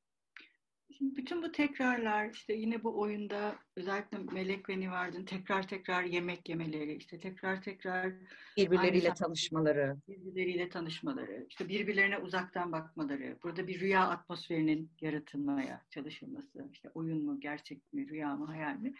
[0.97, 6.49] Şimdi bütün bu tekrarlar işte yine bu oyunda özellikle Melek ve Nivard'ın tekrar tekrar yemek
[6.49, 8.13] yemeleri, işte tekrar tekrar
[8.57, 16.89] birbirleriyle tanışmaları, birbirleriyle tanışmaları, işte birbirlerine uzaktan bakmaları, burada bir rüya atmosferinin yaratılmaya çalışılması, işte
[16.93, 18.93] oyun mu, gerçek mi, rüya mı, hayal mi?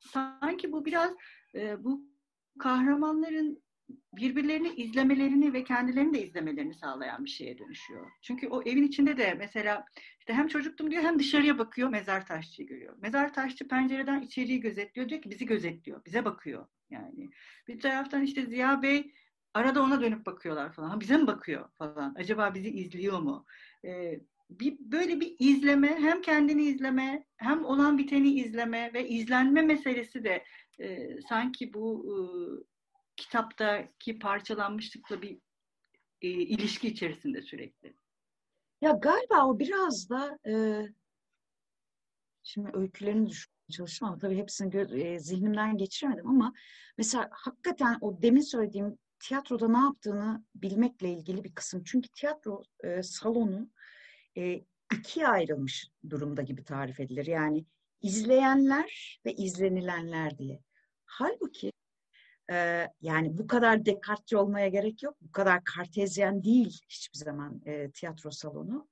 [0.00, 1.12] Sanki bu biraz
[1.54, 2.04] e, bu
[2.58, 3.62] kahramanların
[4.12, 8.10] birbirlerini izlemelerini ve kendilerini de izlemelerini sağlayan bir şeye dönüşüyor.
[8.22, 9.84] Çünkü o evin içinde de mesela
[10.18, 12.94] işte hem çocuktum diyor hem dışarıya bakıyor mezar taşçıyı görüyor.
[12.98, 17.30] Mezar taşçı pencereden içeriği gözetliyor diyor ki bizi gözetliyor, bize bakıyor yani.
[17.68, 19.14] Bir taraftan işte Ziya Bey
[19.54, 20.88] arada ona dönüp bakıyorlar falan.
[20.88, 22.14] Ha, bize mi bakıyor falan?
[22.18, 23.46] Acaba bizi izliyor mu?
[23.84, 24.20] Ee,
[24.50, 30.44] bir böyle bir izleme, hem kendini izleme, hem olan biteni izleme ve izlenme meselesi de
[30.80, 32.14] e, sanki bu e,
[33.16, 35.38] kitaptaki parçalanmışlıkla bir
[36.22, 37.96] e, ilişki içerisinde sürekli.
[38.80, 40.54] Ya galiba o biraz da e,
[42.42, 46.52] şimdi öykülerini düşünmeye çalıştım ama tabii hepsini e, zihnimden geçiremedim ama
[46.98, 51.84] mesela hakikaten o demin söylediğim tiyatroda ne yaptığını bilmekle ilgili bir kısım.
[51.84, 53.70] Çünkü tiyatro e, salonu
[54.36, 54.64] e,
[54.98, 57.26] ikiye ayrılmış durumda gibi tarif edilir.
[57.26, 57.66] Yani
[58.02, 60.60] izleyenler ve izlenilenler diye.
[61.04, 61.71] Halbuki
[62.52, 65.16] e, yani bu kadar Descartes'ci olmaya gerek yok.
[65.20, 68.88] Bu kadar kartezyen değil hiçbir zaman e, tiyatro salonu.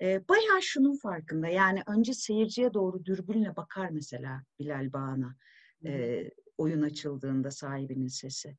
[0.00, 1.48] E, bayağı şunun farkında.
[1.48, 5.36] Yani önce seyirciye doğru dürbünle bakar mesela Bilal Bağan'a.
[5.84, 6.24] E,
[6.58, 8.56] oyun açıldığında sahibinin sesi.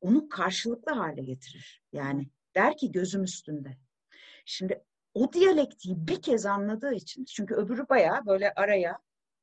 [0.00, 1.82] Onu karşılıklı hale getirir.
[1.92, 3.76] Yani der ki gözüm üstünde.
[4.44, 8.98] Şimdi o diyalektiği bir kez anladığı için çünkü öbürü bayağı böyle araya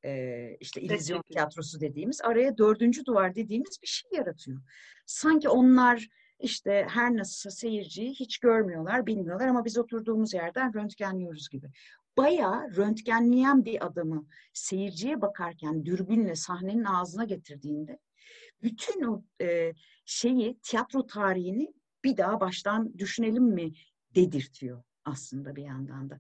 [0.06, 4.62] e, işte illüzyon tiyatrosu dediğimiz araya dördüncü duvar dediğimiz bir şey yaratıyor.
[5.06, 6.08] Sanki onlar
[6.40, 11.68] işte her nasılsa seyirciyi hiç görmüyorlar, bilmiyorlar ama biz oturduğumuz yerden röntgenliyoruz gibi.
[12.18, 18.00] Bayağı röntgenleyen bir adamı seyirciye bakarken dürbünle sahnenin ağzına getirdiğinde
[18.64, 19.74] bütün o e,
[20.06, 21.74] şeyi, tiyatro tarihini
[22.04, 23.74] bir daha baştan düşünelim mi
[24.16, 26.20] dedirtiyor aslında bir yandan da.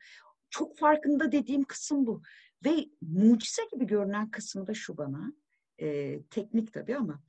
[0.49, 2.21] Çok farkında dediğim kısım bu.
[2.65, 5.33] Ve mucize gibi görünen kısmı da şu bana.
[5.81, 7.23] E, teknik tabii ama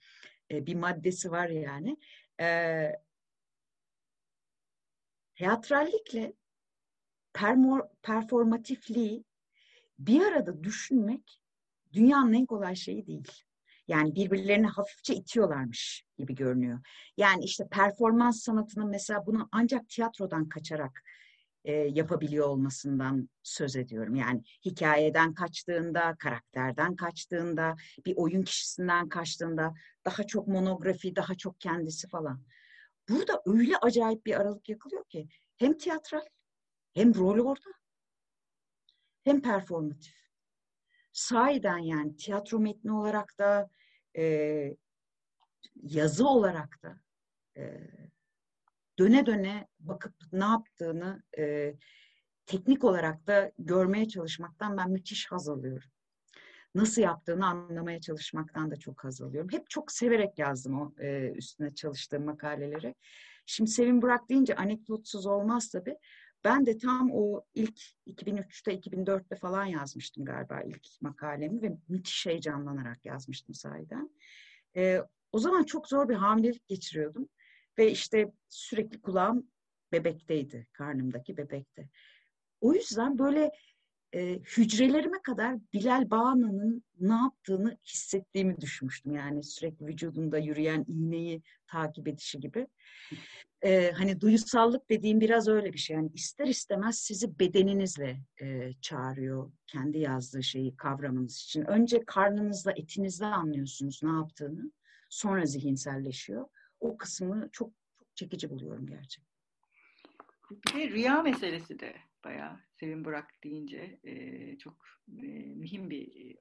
[0.51, 1.97] e, bir maddesi var yani.
[2.41, 2.91] E,
[5.35, 6.33] teatrallikle
[7.33, 9.25] permor, performatifliği
[9.99, 11.43] bir arada düşünmek
[11.93, 13.33] dünyanın en kolay şeyi değil.
[13.89, 16.81] Yani birbirlerini hafifçe itiyorlarmış gibi görünüyor.
[17.17, 21.03] Yani işte performans sanatının mesela bunu ancak tiyatrodan kaçarak
[21.65, 24.15] e, yapabiliyor olmasından söz ediyorum.
[24.15, 32.09] Yani hikayeden kaçtığında, karakterden kaçtığında, bir oyun kişisinden kaçtığında daha çok monografi, daha çok kendisi
[32.09, 32.43] falan.
[33.09, 36.25] Burada öyle acayip bir aralık yakılıyor ki hem tiyatral
[36.95, 37.71] hem rol orada
[39.25, 40.15] hem performatif.
[41.13, 43.71] Sahiden yani tiyatro metni olarak da
[44.17, 44.77] e,
[45.83, 47.01] yazı olarak da
[47.57, 47.81] e,
[48.99, 51.75] döne döne bakıp ne yaptığını e,
[52.47, 55.91] teknik olarak da görmeye çalışmaktan ben müthiş haz alıyorum.
[56.75, 59.51] Nasıl yaptığını anlamaya çalışmaktan da çok haz alıyorum.
[59.53, 62.95] Hep çok severek yazdım o e, üstüne çalıştığım makaleleri.
[63.47, 65.97] Şimdi Sevin Burak deyince anekdotsuz olmaz tabii.
[66.45, 73.07] Ben de tam o ilk 2003'te 2004'te falan yazmıştım galiba ilk makalemi ve müthiş heyecanlanarak
[73.07, 74.11] yazmıştım sahiden.
[74.77, 75.01] E,
[75.33, 77.29] o zaman çok zor bir hamilelik geçiriyordum.
[77.79, 79.47] Ve işte sürekli kulağım
[79.93, 81.89] bebekteydi, karnımdaki bebekte.
[82.61, 83.51] O yüzden böyle
[84.15, 89.15] e, hücrelerime kadar Bilal Bağna'nın ne yaptığını hissettiğimi düşünmüştüm.
[89.15, 92.67] Yani sürekli vücudunda yürüyen iğneyi takip edişi gibi.
[93.63, 95.97] E, hani duyusallık dediğim biraz öyle bir şey.
[95.97, 101.65] Yani ister istemez sizi bedeninizle e, çağırıyor kendi yazdığı şeyi kavramanız için.
[101.65, 104.73] Önce karnınızla, etinizle anlıyorsunuz ne yaptığını.
[105.09, 106.47] Sonra zihinselleşiyor
[106.85, 109.35] o kısmını çok çok çekici buluyorum gerçekten.
[110.51, 116.37] Bir de rüya meselesi de bayağı Sevin Burak deyince e, çok e, mühim bir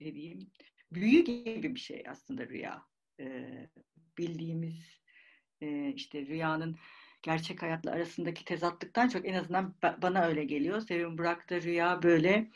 [0.00, 0.50] ne diyeyim
[0.92, 2.82] büyü gibi bir şey aslında rüya.
[3.20, 3.46] E,
[4.18, 5.00] bildiğimiz
[5.60, 6.76] e, işte rüyanın
[7.22, 10.80] gerçek hayatla arasındaki tezatlıktan çok en azından bana öyle geliyor.
[10.80, 12.50] Sevin Burak'ta rüya böyle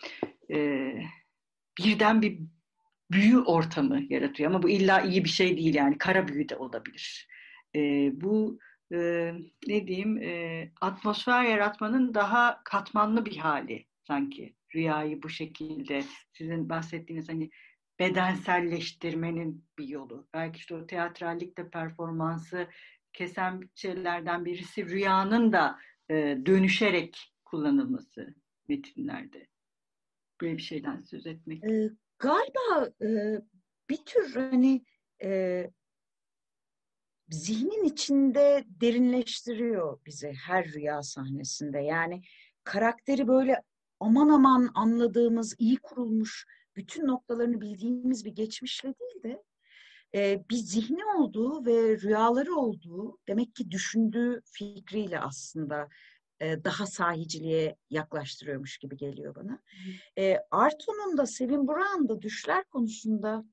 [0.50, 0.92] e,
[1.78, 2.38] birden bir
[3.10, 4.50] büyü ortamı yaratıyor.
[4.50, 7.28] Ama bu illa iyi bir şey değil yani kara büyü de olabilir.
[7.76, 7.80] E,
[8.20, 8.58] bu
[8.92, 9.32] e,
[9.68, 17.28] ne diyeyim e, atmosfer yaratmanın daha katmanlı bir hali sanki rüyayı bu şekilde sizin bahsettiğiniz
[17.28, 17.50] hani
[17.98, 20.28] bedenselleştirmenin bir yolu.
[20.34, 22.68] Belki işte o teatrallikte performansı
[23.12, 25.78] kesen şeylerden birisi rüyanın da
[26.10, 28.34] e, dönüşerek kullanılması
[28.68, 29.46] metinlerde.
[30.40, 31.64] Böyle bir şeyden söz etmek.
[31.64, 31.90] E,
[32.20, 33.40] galiba e,
[33.90, 34.84] bir tür hani
[35.22, 35.70] e,
[37.30, 41.78] zihnin içinde derinleştiriyor bizi her rüya sahnesinde.
[41.78, 42.22] Yani
[42.64, 43.62] karakteri böyle
[44.00, 46.46] aman aman anladığımız, iyi kurulmuş,
[46.76, 49.42] bütün noktalarını bildiğimiz bir geçmişle değil de
[50.14, 55.88] e, bir zihni olduğu ve rüyaları olduğu, demek ki düşündüğü fikriyle aslında
[56.40, 59.62] daha sahiciliğe yaklaştırıyormuş gibi geliyor bana.
[60.18, 63.44] E, Arto'nun da Sevin Burak'ın da düşler konusunda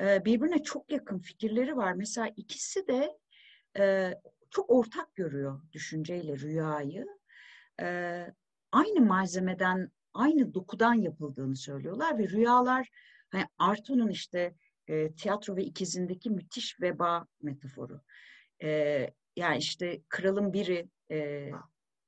[0.00, 1.92] e, birbirine çok yakın fikirleri var.
[1.92, 3.18] Mesela ikisi de
[3.78, 4.14] e,
[4.50, 7.06] çok ortak görüyor düşünceyle rüyayı.
[7.80, 8.26] E,
[8.72, 12.88] aynı malzemeden, aynı dokudan yapıldığını söylüyorlar ve rüyalar
[13.30, 14.54] hani Arto'nun işte
[14.88, 18.00] e, tiyatro ve ikizindeki müthiş veba metaforu.
[18.62, 21.50] E, yani işte kralın biri e,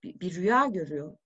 [0.03, 1.17] bir, bir rüya görüyor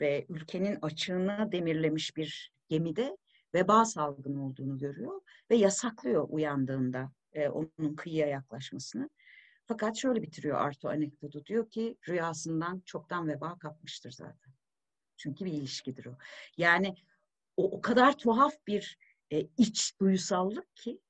[0.00, 3.16] ve ülkenin açığını demirlemiş bir gemide
[3.54, 5.20] veba salgını olduğunu görüyor
[5.50, 9.10] ve yasaklıyor uyandığında e, onun kıyıya yaklaşmasını.
[9.66, 14.52] Fakat şöyle bitiriyor Arto anekdotu diyor ki rüyasından çoktan veba kapmıştır zaten.
[15.16, 16.18] Çünkü bir ilişkidir o.
[16.56, 16.94] Yani
[17.56, 18.98] o, o kadar tuhaf bir
[19.30, 21.00] e, iç duyusallık ki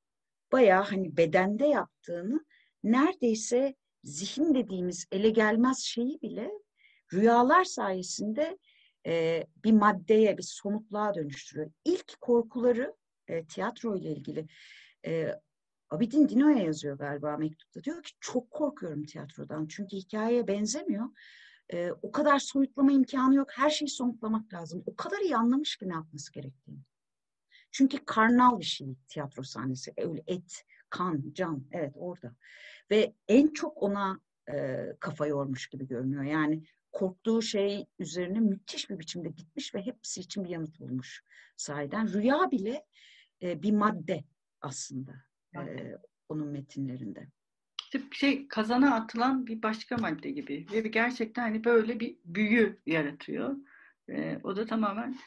[0.53, 2.45] bayağı hani bedende yaptığını
[2.85, 6.51] neredeyse zihin dediğimiz ele gelmez şeyi bile
[7.13, 8.59] rüyalar sayesinde
[9.07, 11.71] e, bir maddeye, bir somutluğa dönüştürüyor.
[11.85, 12.95] İlk korkuları
[13.29, 14.47] e, tiyatro ile ilgili
[15.07, 15.35] e,
[15.91, 17.85] Abidin Dino'ya yazıyor galiba mektupta.
[17.85, 21.07] Diyor ki çok korkuyorum tiyatrodan çünkü hikayeye benzemiyor.
[21.73, 23.51] E, o kadar soyutlama imkanı yok.
[23.53, 24.83] Her şeyi somutlamak lazım.
[24.87, 26.79] O kadar iyi anlamış ki ne yapması gerektiğini.
[27.71, 29.93] Çünkü karnal bir şey tiyatro sahnesi.
[29.97, 31.65] Öyle et, kan, can.
[31.73, 32.35] Evet orada.
[32.91, 34.21] Ve en çok ona
[34.53, 36.23] e, kafa yormuş gibi görünüyor.
[36.23, 36.63] Yani
[36.93, 41.23] korktuğu şey üzerine müthiş bir biçimde gitmiş ve hepsi için bir yanıt bulmuş
[41.57, 42.13] sahiden.
[42.13, 42.85] Rüya bile
[43.43, 44.25] e, bir madde
[44.61, 45.13] aslında
[45.57, 45.95] e,
[46.29, 47.29] onun metinlerinde.
[47.85, 52.81] İşte şey kazana atılan bir başka madde gibi ve bir gerçekten hani böyle bir büyü
[52.87, 53.57] yaratıyor.
[54.09, 55.19] E, o da tamamen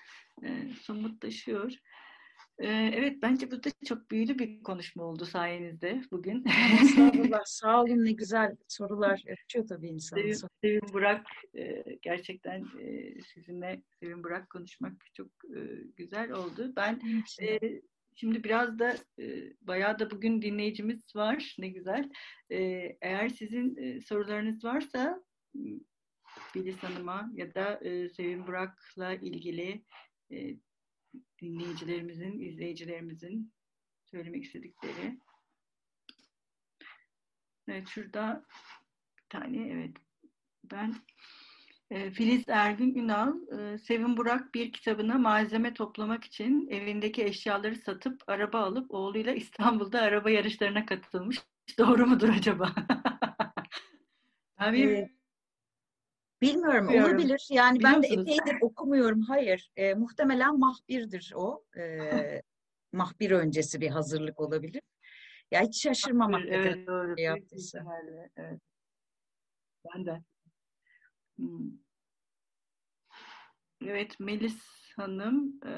[0.43, 1.73] e, somutlaşıyor.
[2.63, 6.45] Evet bence bu da çok büyülü bir konuşma oldu sayenizde bugün.
[6.81, 10.17] Estağfurullah sağ olun ne güzel sorular açıyor tabii insan.
[10.17, 11.25] Sevim, Sevim Burak
[12.01, 12.65] gerçekten
[13.33, 15.27] sizinle Sevim Burak konuşmak çok
[15.97, 16.73] güzel oldu.
[16.75, 17.01] Ben
[18.15, 18.95] şimdi biraz da
[19.61, 22.09] bayağı da bugün dinleyicimiz var ne güzel.
[23.01, 25.23] Eğer sizin sorularınız varsa
[26.53, 27.79] Filiz Hanım'a ya da
[28.15, 29.83] Sevim Burak'la ilgili
[31.41, 33.53] dinleyicilerimizin, izleyicilerimizin
[34.11, 35.19] söylemek istedikleri.
[37.67, 38.45] Evet şurada
[39.17, 39.95] bir tane evet
[40.63, 40.95] ben
[41.91, 48.23] e, Filiz Ergün Ünal, e, Sevin Burak bir kitabına malzeme toplamak için evindeki eşyaları satıp
[48.27, 51.37] araba alıp oğluyla İstanbul'da araba yarışlarına katılmış.
[51.77, 52.73] Doğru mudur acaba?
[54.57, 55.20] Tabii.
[56.41, 57.11] Bilmiyorum, Bilmiyorum.
[57.11, 57.47] olabilir.
[57.49, 59.21] Yani Biliyor ben de epeydir okumuyorum.
[59.21, 59.71] Hayır.
[59.75, 61.63] E, muhtemelen mahbirdir o.
[61.77, 62.41] E,
[62.91, 64.81] mahbir öncesi bir hazırlık olabilir.
[65.51, 67.17] Ya hiç şaşırmamak mahbir, evet, doğru.
[67.17, 67.85] Şey yaptıysa.
[68.37, 68.59] Evet.
[69.85, 70.21] Ben de.
[71.37, 71.71] Hmm.
[73.85, 74.61] Evet Melis
[74.95, 75.71] Hanım e,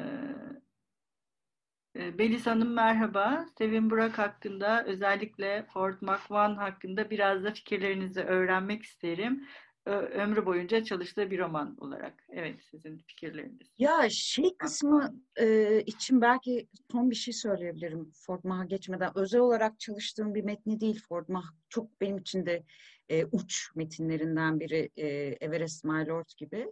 [1.96, 3.46] e Melis Hanım merhaba.
[3.58, 9.48] Sevin Burak hakkında özellikle Ford McVan hakkında biraz da fikirlerinizi öğrenmek isterim
[9.86, 12.14] ömrü boyunca çalıştığı bir roman olarak.
[12.30, 13.68] Evet sizin fikirleriniz.
[13.78, 19.12] Ya şey kısmı e, için belki son bir şey söyleyebilirim Ford Mah'a geçmeden.
[19.16, 21.46] Özel olarak çalıştığım bir metni değil Ford Mah.
[21.70, 22.64] Çok benim için de
[23.10, 25.08] e, uç metinlerinden biri e,
[25.42, 26.72] Everest My Lord gibi.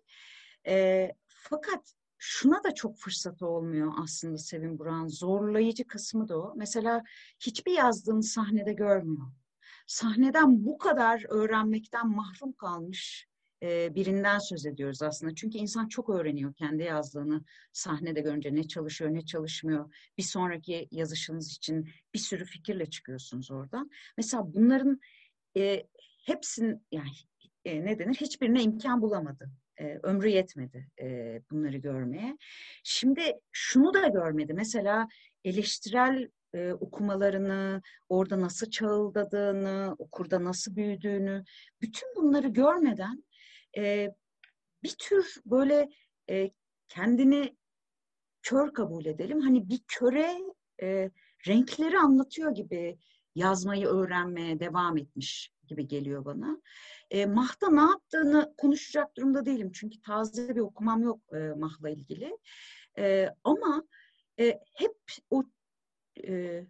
[0.68, 5.08] E, fakat şuna da çok fırsatı olmuyor aslında Sevin Burak'ın.
[5.08, 6.54] Zorlayıcı kısmı da o.
[6.56, 7.04] Mesela
[7.40, 9.28] hiçbir yazdığını sahnede görmüyor
[9.92, 13.28] sahneden bu kadar öğrenmekten mahrum kalmış
[13.64, 15.36] e, birinden söz ediyoruz aslında.
[15.36, 19.96] Çünkü insan çok öğreniyor kendi yazdığını sahnede görünce ne çalışıyor ne çalışmıyor.
[20.18, 23.90] Bir sonraki yazışınız için bir sürü fikirle çıkıyorsunuz oradan.
[24.18, 25.00] Mesela bunların
[25.58, 25.88] e,
[26.26, 27.12] hepsinin yani
[27.66, 29.52] e, ne denir hiçbirine imkan bulamadı.
[29.82, 32.38] E, ömrü yetmedi e, bunları görmeye.
[32.84, 34.54] Şimdi şunu da görmedi.
[34.54, 35.08] Mesela
[35.44, 41.44] eleştirel e, okumalarını, orada nasıl çağıldadığını, okurda nasıl büyüdüğünü,
[41.82, 43.24] bütün bunları görmeden
[44.84, 45.90] bir tür böyle
[46.88, 47.58] kendini
[48.42, 49.42] kör kabul edelim.
[49.42, 50.38] Hani bir köre
[51.48, 52.98] renkleri anlatıyor gibi
[53.36, 56.62] yazmayı öğrenmeye devam etmiş gibi geliyor bana.
[57.12, 59.72] E, Mah'ta ne yaptığını konuşacak durumda değilim.
[59.74, 62.38] Çünkü taze bir okumam yok e, Mah'la ilgili.
[62.98, 63.84] E, ama
[64.40, 64.96] e, hep
[65.30, 65.44] o
[66.28, 66.64] e,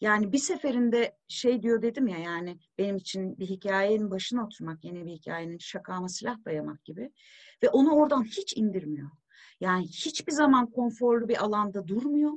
[0.00, 5.06] yani bir seferinde şey diyor dedim ya yani benim için bir hikayenin başına oturmak, yeni
[5.06, 7.12] bir hikayenin şakama silah dayamak gibi.
[7.62, 9.10] Ve onu oradan hiç indirmiyor.
[9.60, 12.32] Yani hiçbir zaman konforlu bir alanda durmuyor.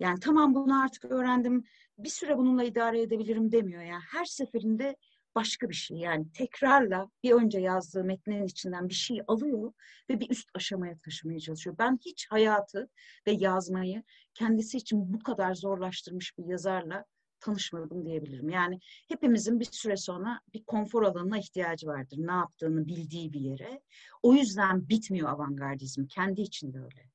[0.00, 1.64] Yani tamam bunu artık öğrendim,
[1.98, 3.82] bir süre bununla idare edebilirim demiyor.
[3.82, 4.96] Yani her seferinde
[5.36, 9.72] başka bir şey yani tekrarla bir önce yazdığı metnin içinden bir şey alıyor
[10.10, 11.76] ve bir üst aşamaya taşımaya çalışıyor.
[11.78, 12.88] Ben hiç hayatı
[13.26, 14.02] ve yazmayı
[14.34, 17.04] kendisi için bu kadar zorlaştırmış bir yazarla
[17.40, 18.48] tanışmadım diyebilirim.
[18.48, 22.16] Yani hepimizin bir süre sonra bir konfor alanına ihtiyacı vardır.
[22.18, 23.80] Ne yaptığını bildiği bir yere.
[24.22, 26.06] O yüzden bitmiyor avantgardizm.
[26.06, 27.10] Kendi içinde öyle.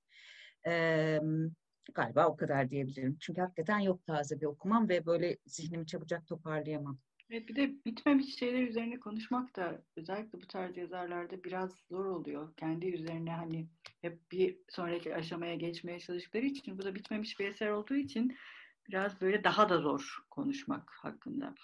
[0.67, 1.19] Ee,
[1.93, 3.17] galiba o kadar diyebilirim.
[3.19, 6.99] Çünkü hakikaten yok taze bir okumam ve böyle zihnimi çabucak toparlayamam.
[7.31, 12.55] Evet bir de bitmemiş şeyler üzerine konuşmak da özellikle bu tarz yazarlarda biraz zor oluyor.
[12.57, 13.67] Kendi üzerine hani
[14.01, 18.37] hep bir sonraki aşamaya geçmeye çalıştıkları için bu da bitmemiş bir eser olduğu için
[18.89, 21.55] biraz böyle daha da zor konuşmak hakkında.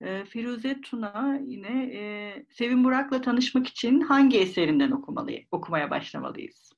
[0.00, 6.72] E, Firuze Tuna yine e, Sevin Burak'la tanışmak için hangi eserinden okumalıyız, okumaya başlamalıyız?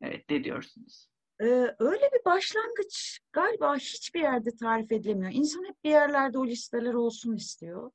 [0.00, 1.08] Evet ne diyorsunuz?
[1.40, 1.44] Ee,
[1.78, 5.32] öyle bir başlangıç galiba hiçbir yerde tarif edilemiyor.
[5.34, 7.90] İnsan hep bir yerlerde o listeler olsun istiyor.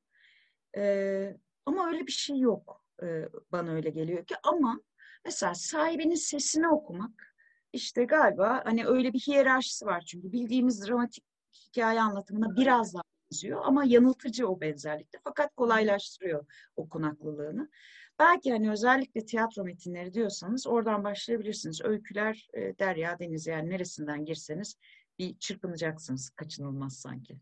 [0.76, 1.36] Ee,
[1.66, 2.84] ama öyle bir şey yok.
[3.02, 4.34] Ee, bana öyle geliyor ki.
[4.42, 4.80] Ama
[5.24, 7.34] mesela sahibinin sesini okumak
[7.72, 11.24] işte galiba hani öyle bir hiyerarşisi var çünkü bildiğimiz dramatik
[11.66, 17.68] hikaye anlatımına biraz daha benziyor ama yanıltıcı o benzerlikte fakat kolaylaştırıyor okunaklılığını.
[18.22, 21.84] Belki hani özellikle tiyatro metinleri diyorsanız oradan başlayabilirsiniz.
[21.84, 24.78] Öyküler e, derya deniz yani neresinden girseniz
[25.18, 27.36] bir çırpınacaksınız kaçınılmaz sanki.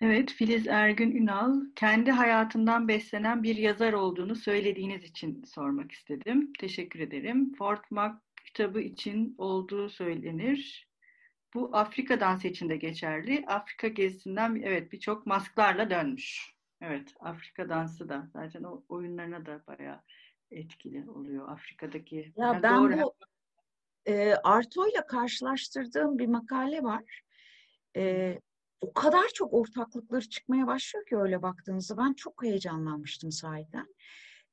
[0.00, 6.52] Evet, Filiz Ergün Ünal, kendi hayatından beslenen bir yazar olduğunu söylediğiniz için sormak istedim.
[6.60, 7.54] Teşekkür ederim.
[7.54, 10.88] Fort Mac kitabı için olduğu söylenir.
[11.54, 13.44] Bu Afrika'dan seçinde geçerli.
[13.46, 16.55] Afrika gezisinden evet birçok masklarla dönmüş.
[16.80, 20.00] Evet, Afrika dansı da zaten o oyunlarına da bayağı
[20.50, 22.32] etkili oluyor Afrika'daki.
[22.36, 23.02] Ya yani ben doğru.
[23.02, 23.14] bu
[24.06, 27.22] e, Arto ile karşılaştırdığım bir makale var.
[27.96, 28.38] E,
[28.80, 33.94] o kadar çok ortaklıkları çıkmaya başlıyor ki öyle baktığınızda ben çok heyecanlanmıştım sahiden.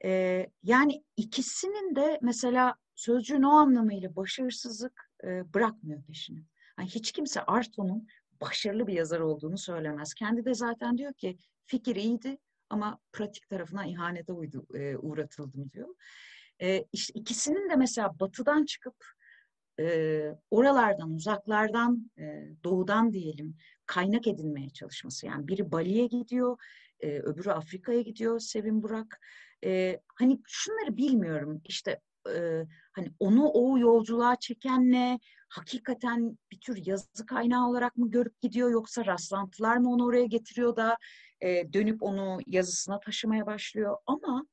[0.06, 6.44] E, yani ikisinin de mesela sözcüğün o anlamıyla başarısızlık e, bırakmıyor peşini.
[6.80, 8.08] Yani hiç kimse Arto'nun
[8.42, 10.14] başarılı bir yazar olduğunu söylemez.
[10.14, 12.38] Kendi de zaten diyor ki fikir iyiydi
[12.70, 15.96] ama pratik tarafına ihanete uydu, e, uğratıldım diyor.
[16.62, 18.96] E, işte ikisinin de mesela batıdan çıkıp
[19.80, 23.56] e, oralardan, uzaklardan, e, doğudan diyelim
[23.86, 25.26] kaynak edinmeye çalışması.
[25.26, 26.58] Yani biri Bali'ye gidiyor,
[27.00, 29.20] e, öbürü Afrika'ya gidiyor Sevin Burak.
[29.64, 32.02] E, hani şunları bilmiyorum işte
[32.36, 35.20] e, hani onu o yolculuğa çeken ne?
[35.50, 40.76] Hakikaten bir tür yazı kaynağı olarak mı görüp gidiyor yoksa rastlantılar mı onu oraya getiriyor
[40.76, 40.98] da
[41.44, 44.46] e, dönüp onu yazısına taşımaya başlıyor ama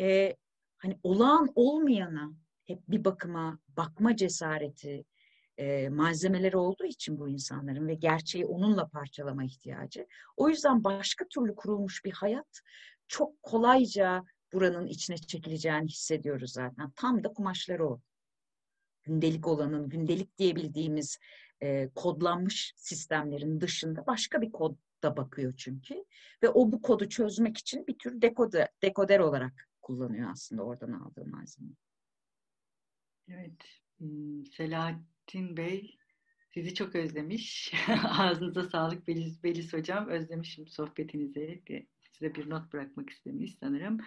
[0.00, 0.36] e,
[0.78, 2.32] hani olağan olmayana
[2.66, 5.04] hep bir bakıma bakma cesareti
[5.58, 10.06] e, malzemeleri olduğu için bu insanların ve gerçeği onunla parçalama ihtiyacı.
[10.36, 12.60] O yüzden başka türlü kurulmuş bir hayat
[13.08, 16.90] çok kolayca buranın içine çekileceğini hissediyoruz zaten.
[16.96, 18.00] Tam da kumaşları o.
[19.02, 21.18] Gündelik olanın, gündelik diyebildiğimiz
[21.62, 26.04] e, kodlanmış sistemlerin dışında başka bir kod da bakıyor çünkü.
[26.42, 31.26] Ve o bu kodu çözmek için bir tür dekoder, dekoder olarak kullanıyor aslında oradan aldığı
[31.26, 31.76] malzemeyi.
[33.28, 33.64] Evet.
[33.98, 35.98] Hmm, Selahattin Bey
[36.54, 37.74] sizi çok özlemiş.
[38.18, 40.08] Ağzınıza sağlık Belis, Belis Hocam.
[40.08, 41.62] Özlemişim sohbetinizi.
[42.12, 43.98] Size bir not bırakmak istemiş sanırım.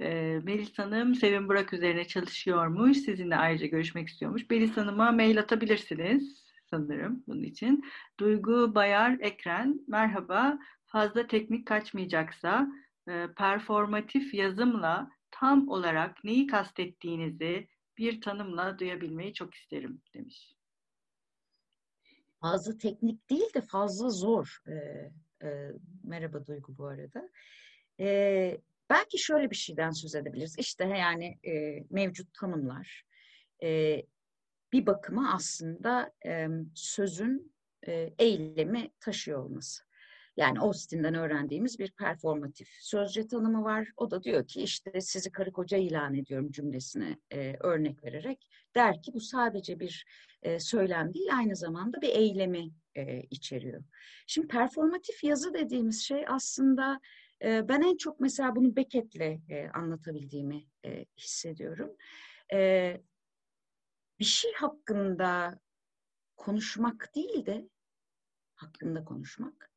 [0.00, 2.98] E, Melis Hanım Sevin Burak üzerine çalışıyormuş.
[2.98, 4.50] Sizinle ayrıca görüşmek istiyormuş.
[4.50, 7.84] Melis Hanım'a mail atabilirsiniz sanırım bunun için.
[8.20, 10.58] Duygu Bayar Ekren, merhaba.
[10.86, 12.68] Fazla teknik kaçmayacaksa
[13.08, 20.56] e, performatif yazımla tam olarak neyi kastettiğinizi bir tanımla duyabilmeyi çok isterim demiş.
[22.40, 24.58] Fazla teknik değil de fazla zor.
[24.68, 24.72] Ee,
[25.46, 25.72] e,
[26.04, 27.28] merhaba Duygu bu arada.
[28.00, 28.60] Ee,
[28.90, 30.58] belki şöyle bir şeyden söz edebiliriz.
[30.58, 33.04] İşte yani e, mevcut tanımlar
[33.62, 34.02] e,
[34.72, 37.52] bir bakıma aslında e, sözün
[37.86, 39.86] e, eylemi taşıyor olması.
[40.36, 43.88] Yani Austin'den öğrendiğimiz bir performatif sözcü tanımı var.
[43.96, 49.02] O da diyor ki işte sizi karı koca ilan ediyorum cümlesine e, örnek vererek der
[49.02, 50.06] ki bu sadece bir
[50.42, 53.84] e, söylem değil aynı zamanda bir eylemi e, içeriyor.
[54.26, 57.00] Şimdi performatif yazı dediğimiz şey aslında
[57.44, 61.90] e, ben en çok mesela bunu Beckett'le e, anlatabildiğimi e, hissediyorum.
[62.52, 63.00] E,
[64.18, 65.60] bir şey hakkında
[66.36, 67.68] konuşmak değil de
[68.54, 69.70] hakkında konuşmak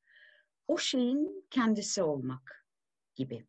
[0.68, 2.66] o şeyin kendisi olmak
[3.16, 3.48] gibi.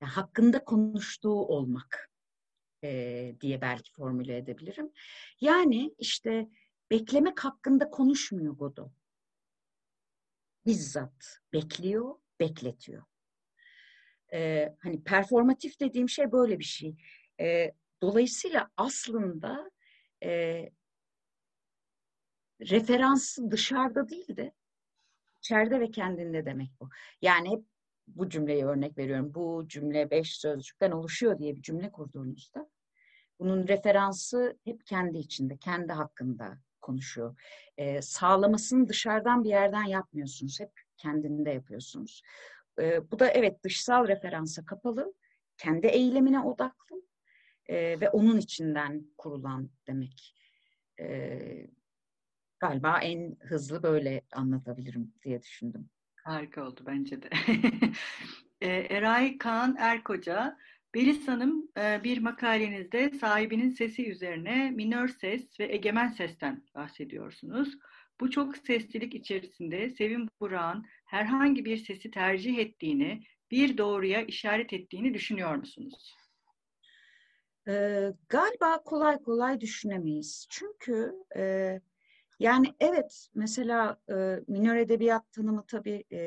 [0.00, 2.10] Yani hakkında konuştuğu olmak
[2.84, 4.92] e, diye belki formüle edebilirim.
[5.40, 6.48] Yani işte
[6.90, 8.92] beklemek hakkında konuşmuyor Godot.
[10.66, 13.04] Bizzat bekliyor, bekletiyor.
[14.32, 16.96] Ee, hani performatif dediğim şey böyle bir şey.
[17.40, 19.70] Ee, dolayısıyla aslında
[20.24, 20.70] e,
[22.60, 24.52] referansı dışarıda değil de
[25.38, 26.88] içeride ve kendinde demek bu.
[27.22, 27.64] Yani hep
[28.06, 29.34] bu cümleyi örnek veriyorum.
[29.34, 32.70] Bu cümle beş sözcükten oluşuyor diye bir cümle kurduğunuzda
[33.40, 37.40] bunun referansı hep kendi içinde, kendi hakkında konuşuyor.
[37.76, 40.60] Ee, sağlamasını dışarıdan bir yerden yapmıyorsunuz.
[40.60, 42.22] Hep kendinde yapıyorsunuz.
[42.80, 45.14] Ee, bu da evet dışsal referansa kapalı,
[45.56, 47.02] kendi eylemine odaklı
[47.70, 50.34] e, ve onun içinden kurulan demek.
[51.00, 51.66] E,
[52.60, 55.90] galiba en hızlı böyle anlatabilirim diye düşündüm.
[56.24, 57.30] Harika oldu bence de.
[58.62, 60.58] E, Eray Kaan Erkoca,
[60.94, 67.78] Belis Hanım e, bir makalenizde sahibinin sesi üzerine minör ses ve egemen sesten bahsediyorsunuz.
[68.20, 75.14] Bu çok seslilik içerisinde Sevim Burak'ın herhangi bir sesi tercih ettiğini, bir doğruya işaret ettiğini
[75.14, 76.16] düşünüyor musunuz?
[77.68, 80.46] Ee, galiba kolay kolay düşünemeyiz.
[80.50, 81.80] Çünkü e,
[82.38, 86.18] yani evet mesela e, minör edebiyat tanımı tabii e,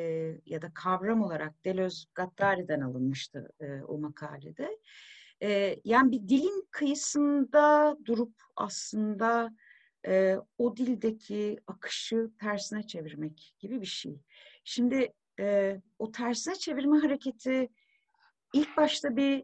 [0.46, 4.78] ya da kavram olarak Deleuze Gattari'den alınmıştı e, o makalede.
[5.42, 9.54] E, yani bir dilin kıyısında durup aslında
[10.08, 14.20] e, o dildeki akışı tersine çevirmek gibi bir şey.
[14.64, 17.70] Şimdi e, o tersine çevirme hareketi
[18.54, 19.44] ilk başta bir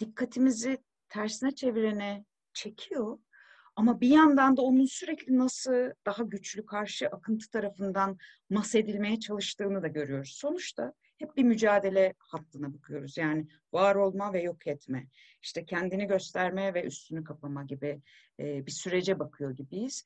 [0.00, 0.78] dikkatimizi
[1.10, 3.18] tersine çevirene çekiyor.
[3.76, 8.18] Ama bir yandan da onun sürekli nasıl daha güçlü karşı akıntı tarafından
[8.50, 10.30] mas edilmeye çalıştığını da görüyoruz.
[10.30, 13.16] Sonuçta hep bir mücadele hattına bakıyoruz.
[13.16, 15.06] Yani var olma ve yok etme,
[15.42, 18.00] işte kendini gösterme ve üstünü kapama gibi
[18.38, 20.04] e, bir sürece bakıyor gibiyiz.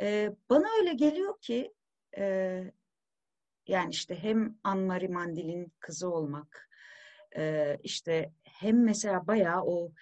[0.00, 1.74] E, bana öyle geliyor ki
[2.18, 2.64] e,
[3.66, 6.70] yani işte hem Anne-Marie Mandil'in kızı olmak,
[7.36, 9.92] e, işte hem mesela bayağı o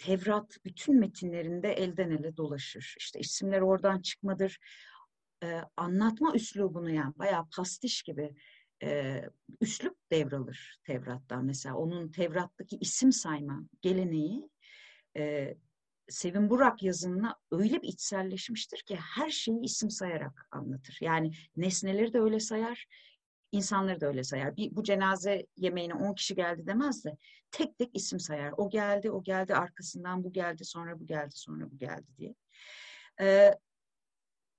[0.00, 2.94] Tevrat bütün metinlerinde elden ele dolaşır.
[2.98, 4.58] İşte isimler oradan çıkmadır.
[5.42, 8.34] Ee, anlatma üslubunu yani bayağı pastiş gibi
[8.82, 9.22] e,
[9.60, 11.44] üslup devralır Tevrat'tan.
[11.44, 14.50] Mesela onun Tevrat'taki isim sayma geleneği
[15.16, 15.54] e,
[16.08, 20.98] Sevin Burak yazımına öyle bir içselleşmiştir ki her şeyi isim sayarak anlatır.
[21.00, 22.86] Yani nesneleri de öyle sayar,
[23.52, 24.56] insanları da öyle sayar.
[24.56, 27.16] Bir, bu cenaze yemeğine 10 kişi geldi demez de
[27.50, 28.54] tek tek isim sayar.
[28.56, 32.34] O geldi, o geldi, arkasından bu geldi, sonra bu geldi, sonra bu geldi diye.
[33.20, 33.54] Ee,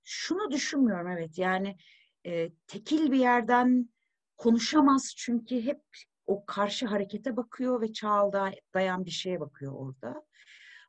[0.04, 1.78] şunu düşünmüyorum evet yani
[2.26, 3.90] e, tekil bir yerden
[4.38, 5.82] konuşamaz çünkü hep
[6.26, 10.26] o karşı harekete bakıyor ve çağda dayan bir şeye bakıyor orada.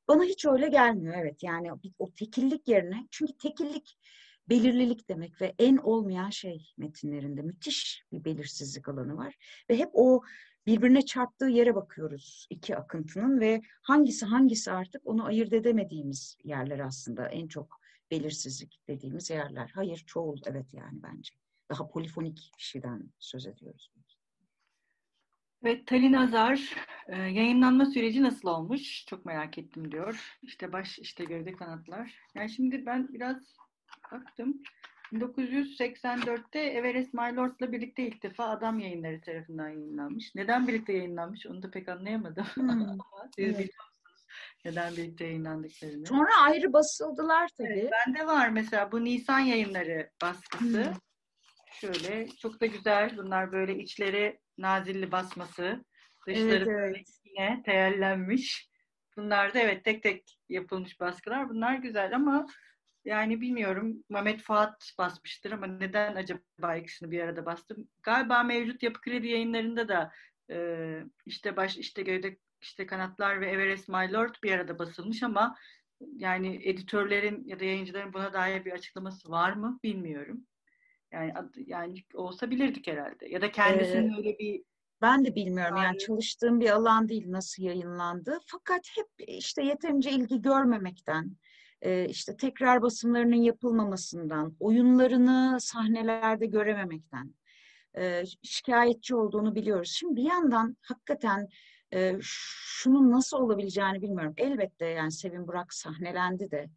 [0.09, 3.99] Bana hiç öyle gelmiyor evet yani o tekillik yerine çünkü tekillik
[4.49, 9.35] belirlilik demek ve en olmayan şey metinlerinde müthiş bir belirsizlik alanı var
[9.71, 10.23] ve hep o
[10.67, 17.29] birbirine çarptığı yere bakıyoruz iki akıntının ve hangisi hangisi artık onu ayırt edemediğimiz yerler aslında
[17.29, 17.81] en çok
[18.11, 19.73] belirsizlik dediğimiz yerler.
[19.75, 21.35] Hayır çoğul evet yani bence.
[21.71, 23.93] Daha polifonik bir şeyden söz ediyoruz.
[25.65, 26.75] Evet, Talin Azar,
[27.09, 29.07] e, yayınlanma süreci nasıl olmuş?
[29.07, 30.39] Çok merak ettim diyor.
[30.43, 32.15] İşte baş, işte gövde kanatlar.
[32.35, 33.57] Yani şimdi ben biraz
[34.13, 34.63] baktım.
[35.13, 40.35] 1984'te Everest My Lord'la birlikte ilk defa Adam Yayınları tarafından yayınlanmış.
[40.35, 42.45] Neden birlikte yayınlanmış onu da pek anlayamadım.
[42.45, 42.99] Hmm.
[43.37, 43.71] Siz evet.
[44.65, 46.07] neden birlikte yayınlandıklarını.
[46.07, 47.69] Sonra ayrı basıldılar tabii.
[47.69, 50.85] Evet, bende var mesela bu Nisan Yayınları baskısı.
[50.85, 50.95] Hmm.
[51.73, 53.17] Şöyle çok da güzel.
[53.17, 55.85] Bunlar böyle içleri nazilli basması.
[56.27, 57.07] Dışları evet, evet.
[57.25, 58.69] yine teyellenmiş.
[59.17, 61.49] Bunlar da evet tek tek yapılmış baskılar.
[61.49, 62.47] Bunlar güzel ama
[63.05, 67.89] yani bilmiyorum Mehmet Fuat basmıştır ama neden acaba ikisini bir arada bastım?
[68.03, 70.13] Galiba mevcut Yapı Kredi yayınlarında da
[70.51, 75.57] Ee, işte baş işte gövde işte kanatlar ve Everest My Lord bir arada basılmış ama
[76.17, 80.47] yani editörlerin ya da yayıncıların buna dair bir açıklaması var mı bilmiyorum.
[81.13, 81.33] Yani
[81.67, 83.29] yani olsa bilirdik herhalde.
[83.29, 84.63] Ya da kendisinin ee, öyle bir
[85.03, 88.39] ben de bilmiyorum yani çalıştığım bir alan değil nasıl yayınlandı.
[88.47, 91.37] Fakat hep işte yeterince ilgi görmemekten,
[92.09, 97.35] işte tekrar basımlarının yapılmamasından, oyunlarını sahnelerde görememekten
[98.43, 99.91] şikayetçi olduğunu biliyoruz.
[99.91, 101.49] Şimdi bir yandan hakikaten
[102.21, 104.35] şunun nasıl olabileceğini bilmiyorum.
[104.37, 106.71] Elbette yani Sevin Burak sahnelendi de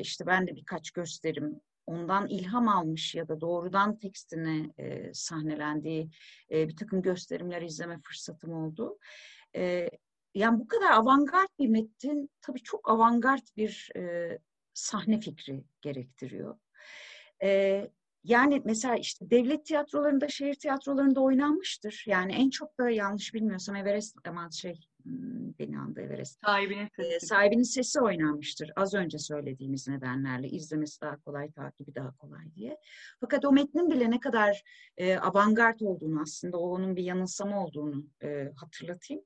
[0.00, 6.10] işte ben de birkaç gösterim ondan ilham almış ya da doğrudan tekstine e, sahnelendiği
[6.50, 8.98] e, bir takım gösterimler izleme fırsatım oldu.
[9.56, 9.90] E,
[10.38, 14.38] yani bu kadar avantgard bir metin tabii çok avantgard bir e,
[14.74, 16.58] sahne fikri gerektiriyor.
[17.42, 17.90] E,
[18.24, 22.04] yani mesela işte devlet tiyatrolarında, şehir tiyatrolarında oynanmıştır.
[22.06, 26.38] Yani en çok da yanlış bilmiyorsam Everest ama şey hmm, beni andı Everest.
[26.44, 27.14] Sahibinin sesi.
[27.14, 28.70] Ee, sahibinin sesi oynanmıştır.
[28.76, 30.48] Az önce söylediğimiz nedenlerle.
[30.48, 32.78] izlemesi daha kolay, takibi daha kolay diye.
[33.20, 34.62] Fakat o metnin bile ne kadar
[34.96, 39.22] e, avantgard olduğunu aslında, o onun bir yanılsama olduğunu e, hatırlatayım.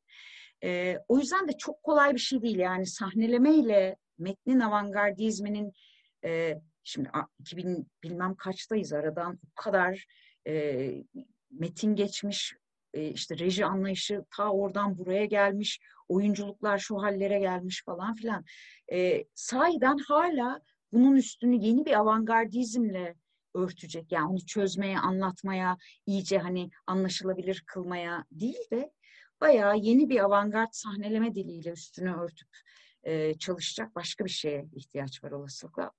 [0.65, 2.59] E, o yüzden de çok kolay bir şey değil.
[2.59, 5.73] Yani sahnelemeyle metnin avantgardizminin
[6.25, 7.11] e, Şimdi
[7.41, 10.07] 2000 bilmem kaçtayız aradan bu kadar
[10.47, 10.91] e,
[11.51, 12.55] metin geçmiş,
[12.95, 18.45] e, işte reji anlayışı ta oradan buraya gelmiş, oyunculuklar şu hallere gelmiş falan filan.
[18.93, 20.61] E, sahiden hala
[20.93, 23.15] bunun üstünü yeni bir avantgardizmle
[23.55, 24.13] örtecek.
[24.13, 28.93] Yani onu çözmeye, anlatmaya, iyice hani anlaşılabilir kılmaya değil de
[29.43, 32.49] bayağı yeni bir avantgard sahneleme diliyle üstünü örtüp
[33.05, 35.91] e, çalışacak başka bir şeye ihtiyaç var olasılıkla.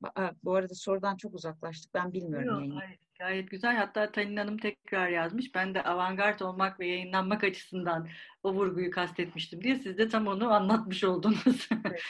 [0.44, 1.94] Bu arada sorudan çok uzaklaştık.
[1.94, 2.64] Ben bilmiyorum.
[2.64, 3.76] Yok, hayır, gayet güzel.
[3.76, 5.56] Hatta Tanin Hanım tekrar yazmış.
[5.56, 8.08] Ben de avantgard olmak ve yayınlanmak açısından
[8.44, 9.76] o vurguyu kastetmiştim diye.
[9.76, 11.70] Siz de tam onu anlatmış oldunuz.
[11.86, 12.02] Evet.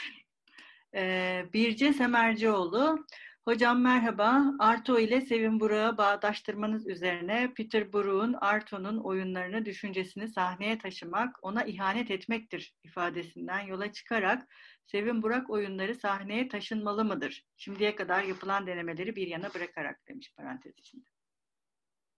[0.96, 3.06] ee, Birce Semercioğlu
[3.46, 4.54] Hocam merhaba.
[4.60, 12.12] Arto ile Sevin Burak'ı bağdaştırmanız üzerine Peter Brook'un Arto'nun oyunlarını, düşüncesini sahneye taşımak, ona ihanet
[12.12, 14.48] etmektir ifadesinden yola çıkarak
[14.86, 17.46] Sevin Burak oyunları sahneye taşınmalı mıdır?
[17.58, 21.10] Şimdiye kadar yapılan denemeleri bir yana bırakarak demiş parantez içinde.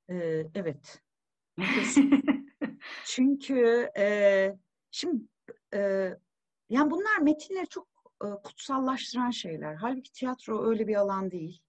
[0.10, 1.02] Ee, evet.
[3.06, 4.56] Çünkü e,
[4.92, 5.24] şimdi
[5.74, 5.80] e,
[6.70, 9.76] yani bunlar metinleri çok e, kutsallaştıran şeyler.
[9.76, 11.62] Halbuki tiyatro öyle bir alan değil.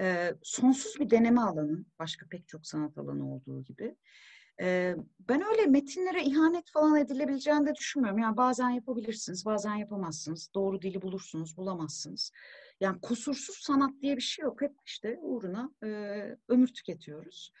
[0.00, 3.96] E, sonsuz bir deneme alanı, başka pek çok sanat alanı olduğu gibi.
[4.60, 8.18] E, ben öyle metinlere ihanet falan edilebileceğini de düşünmüyorum.
[8.18, 10.50] Yani bazen yapabilirsiniz, bazen yapamazsınız.
[10.54, 12.32] Doğru dili bulursunuz, bulamazsınız.
[12.80, 14.62] Yani kusursuz sanat diye bir şey yok.
[14.62, 15.88] Hep işte uğruna e,
[16.48, 17.52] ömür tüketiyoruz.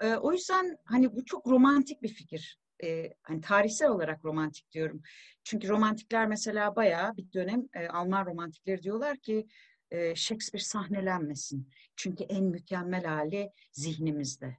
[0.00, 5.02] E, o yüzden hani bu çok romantik bir fikir e, hani tarihsel olarak romantik diyorum.
[5.44, 9.46] Çünkü romantikler mesela bayağı bir dönem e, Alman romantikleri diyorlar ki
[9.90, 11.70] e, Shakespeare sahnelenmesin.
[11.96, 14.56] Çünkü en mükemmel hali zihnimizde.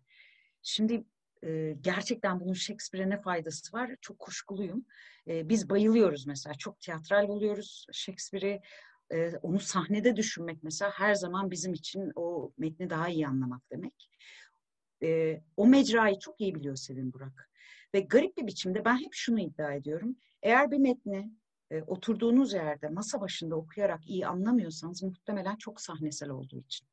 [0.61, 1.03] Şimdi
[1.43, 3.95] e, gerçekten bunun Shakespeare'e ne faydası var?
[4.01, 4.85] Çok kuşkuluyum.
[5.27, 6.53] E, biz bayılıyoruz mesela.
[6.53, 8.61] Çok tiyatral buluyoruz Shakespeare'i.
[9.11, 14.09] E, onu sahnede düşünmek mesela her zaman bizim için o metni daha iyi anlamak demek.
[15.03, 17.49] E, o mecrayı çok iyi biliyor Sevin Burak.
[17.93, 20.15] Ve garip bir biçimde ben hep şunu iddia ediyorum.
[20.41, 21.31] Eğer bir metni
[21.71, 26.87] e, oturduğunuz yerde masa başında okuyarak iyi anlamıyorsanız muhtemelen çok sahnesel olduğu için.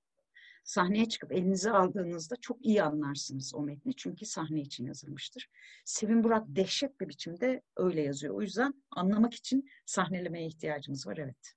[0.65, 3.97] Sahneye çıkıp elinize aldığınızda çok iyi anlarsınız o metni.
[3.97, 5.51] Çünkü sahne için yazılmıştır.
[5.85, 8.35] Sevin Burak dehşet bir biçimde öyle yazıyor.
[8.35, 11.55] O yüzden anlamak için sahnelemeye ihtiyacımız var evet.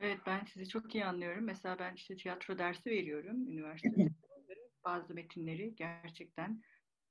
[0.00, 1.44] Evet ben sizi çok iyi anlıyorum.
[1.44, 4.08] Mesela ben işte tiyatro dersi veriyorum üniversitede.
[4.84, 6.62] Bazı metinleri gerçekten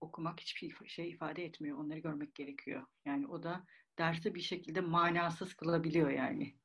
[0.02, 1.78] okumak hiçbir şey ifade etmiyor.
[1.78, 2.84] Onları görmek gerekiyor.
[3.06, 3.64] Yani o da
[3.98, 6.56] dersi bir şekilde manasız kılabiliyor yani.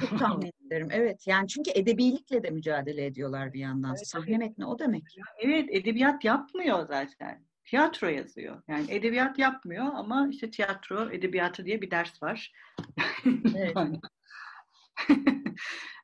[0.00, 0.88] Çok tahmin ederim.
[0.90, 1.26] Evet.
[1.26, 3.90] Yani çünkü edebilikle de mücadele ediyorlar bir yandan.
[3.90, 5.04] Evet, Sahne metni o demek.
[5.38, 5.68] Evet.
[5.72, 7.44] Edebiyat yapmıyor zaten.
[7.64, 8.62] Tiyatro yazıyor.
[8.68, 12.52] Yani edebiyat yapmıyor ama işte tiyatro edebiyatı diye bir ders var.
[13.54, 13.76] Evet.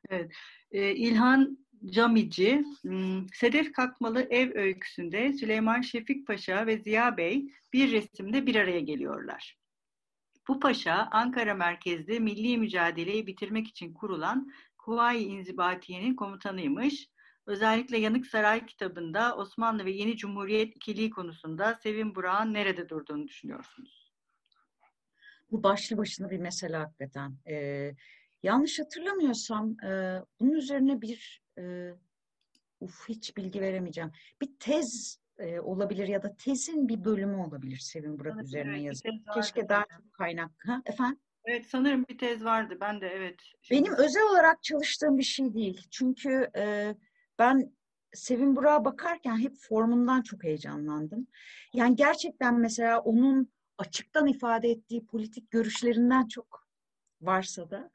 [0.09, 0.31] evet.
[0.71, 7.91] Ee, İlhan Camici, hmm, Sedef Kalkmalı Ev öyküsünde Süleyman Şefik Paşa ve Ziya Bey bir
[7.91, 9.57] resimde bir araya geliyorlar.
[10.47, 17.09] Bu paşa Ankara merkezli milli mücadeleyi bitirmek için kurulan Kuvayi İnzibatiye'nin komutanıymış.
[17.45, 24.11] Özellikle Yanık Saray kitabında Osmanlı ve Yeni Cumhuriyet ikiliği konusunda Sevin Burak'ın nerede durduğunu düşünüyorsunuz?
[25.51, 27.37] Bu başlı başına bir mesele hakikaten.
[27.49, 27.95] Ee,
[28.43, 31.93] yanlış hatırlamıyorsam e, bunun üzerine bir e,
[32.79, 34.11] uf hiç bilgi veremeyeceğim.
[34.41, 39.23] Bir tez e, olabilir ya da tezin bir bölümü olabilir Sevin Burak Evet, üzerine vardı
[39.33, 40.51] Keşke daha çok kaynak.
[40.65, 41.19] Ha, efendim?
[41.45, 42.77] Evet sanırım bir tez vardı.
[42.81, 43.35] Ben de evet.
[43.71, 45.87] Benim özel olarak çalıştığım bir şey değil.
[45.91, 46.95] Çünkü e,
[47.39, 47.73] ben
[48.13, 51.27] Sevin Burak'a bakarken hep formundan çok heyecanlandım.
[51.73, 56.67] Yani gerçekten mesela onun açıktan ifade ettiği politik görüşlerinden çok
[57.21, 57.91] varsa da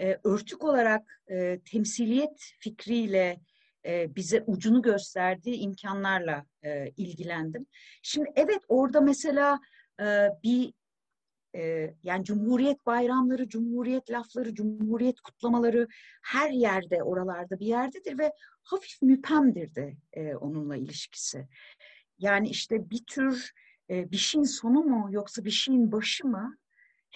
[0.00, 3.40] e, örtük olarak e, temsiliyet fikriyle
[3.86, 7.66] e, bize ucunu gösterdiği imkanlarla e, ilgilendim.
[8.02, 9.60] Şimdi evet orada mesela
[10.00, 10.72] e, bir
[11.54, 15.88] e, yani Cumhuriyet bayramları, Cumhuriyet lafları, Cumhuriyet kutlamaları
[16.22, 18.32] her yerde oralarda bir yerdedir ve
[18.62, 21.48] hafif müpemdir de e, onunla ilişkisi.
[22.18, 23.52] Yani işte bir tür
[23.90, 26.58] e, bir şeyin sonu mu yoksa bir şeyin başı mı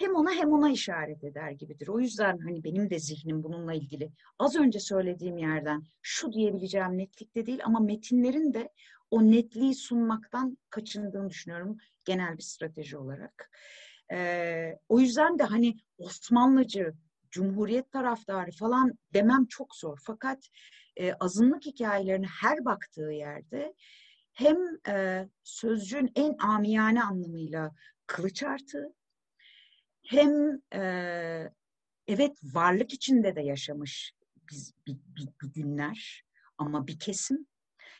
[0.01, 1.87] hem ona hem ona işaret eder gibidir.
[1.87, 4.11] O yüzden hani benim de zihnim bununla ilgili.
[4.39, 8.69] Az önce söylediğim yerden şu diyebileceğim netlikte değil ama metinlerin de
[9.11, 13.51] o netliği sunmaktan kaçındığını düşünüyorum genel bir strateji olarak.
[14.11, 16.93] Ee, o yüzden de hani Osmanlıcı,
[17.31, 19.99] Cumhuriyet taraftarı falan demem çok zor.
[20.03, 20.39] Fakat
[20.97, 23.73] e, azınlık hikayelerine her baktığı yerde
[24.33, 24.57] hem
[24.87, 27.71] e, sözcüğün en amiyane anlamıyla
[28.07, 28.93] kılıç artığı
[30.11, 30.81] hem e,
[32.07, 34.13] evet varlık içinde de yaşamış
[34.49, 36.23] biz bir, bir, bir günler
[36.57, 37.45] ama bir kesim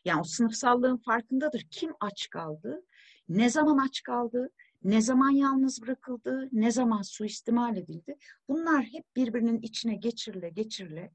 [0.05, 1.67] yani o sınıfsallığın farkındadır.
[1.71, 2.85] Kim aç kaldı?
[3.29, 4.49] Ne zaman aç kaldı?
[4.83, 6.49] Ne zaman yalnız bırakıldı?
[6.51, 8.17] Ne zaman suistimal edildi?
[8.49, 11.11] Bunlar hep birbirinin içine geçirile geçirile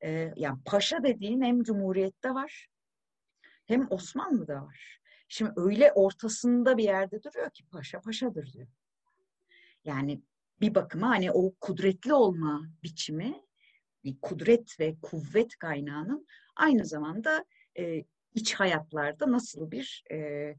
[0.00, 2.68] e, yani paşa dediğin hem Cumhuriyet'te var
[3.66, 5.00] hem Osmanlı'da var.
[5.28, 8.68] Şimdi öyle ortasında bir yerde duruyor ki paşa paşadır diyor.
[9.84, 10.22] Yani
[10.60, 13.42] bir bakıma hani o kudretli olma biçimi,
[14.04, 16.26] bir kudret ve kuvvet kaynağının
[16.56, 17.44] aynı zamanda
[17.78, 20.54] e, iç hayatlarda nasıl bir e,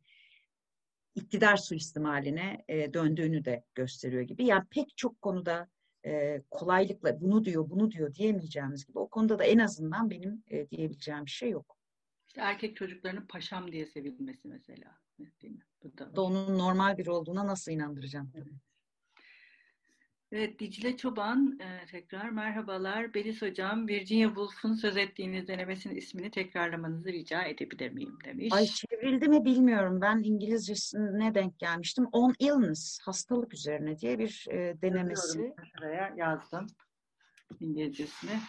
[1.16, 4.46] iktidar suistimaline e, döndüğünü de gösteriyor gibi.
[4.46, 5.68] Yani pek çok konuda
[6.06, 10.70] e, kolaylıkla bunu diyor, bunu diyor diyemeyeceğimiz gibi o konuda da en azından benim e,
[10.70, 11.78] diyebileceğim bir şey yok.
[12.28, 14.98] İşte erkek çocuklarının paşam diye sevilmesi mesela.
[15.42, 15.66] Değil mi?
[15.84, 18.32] Bu da, da onun normal biri olduğuna nasıl inandıracağım?
[18.36, 18.69] Evet.
[20.32, 23.14] Evet, Dicle Çoban e, tekrar merhabalar.
[23.14, 28.54] Belis Hocam, Virginia Woolf'un söz ettiğiniz denemesinin ismini tekrarlamanızı rica edebilir miyim demiş.
[28.54, 30.02] Ay çevrildi mi bilmiyorum.
[30.02, 32.06] Ben İngilizcesine denk gelmiştim.
[32.12, 35.54] On illness, hastalık üzerine diye bir e, denemesi.
[35.76, 36.68] Şuraya yazdım
[37.60, 38.40] İngilizcesini.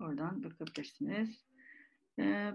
[0.00, 1.44] Oradan bakabilirsiniz.
[2.18, 2.52] E,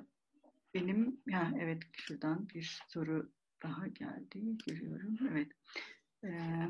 [0.73, 3.31] benim, ya evet şuradan bir soru
[3.63, 4.57] daha geldi.
[4.67, 5.17] Görüyorum.
[5.31, 5.47] Evet.
[6.23, 6.69] Evet.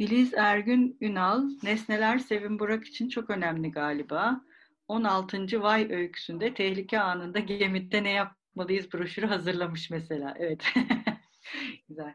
[0.00, 4.40] Filiz Ergün Ünal, Nesneler Sevin Burak için çok önemli galiba.
[4.88, 5.62] 16.
[5.62, 10.34] Vay öyküsünde tehlike anında gemide ne yapmalıyız broşürü hazırlamış mesela.
[10.38, 10.64] Evet.
[11.88, 12.14] Güzel.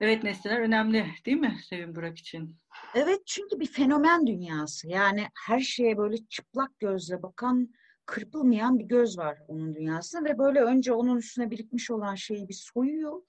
[0.00, 2.56] Evet nesneler önemli değil mi Sevin Burak için?
[2.94, 4.88] Evet çünkü bir fenomen dünyası.
[4.88, 7.74] Yani her şeye böyle çıplak gözle bakan,
[8.06, 12.54] kırpılmayan bir göz var onun dünyasında ve böyle önce onun üstüne birikmiş olan şeyi bir
[12.54, 13.22] soyuyor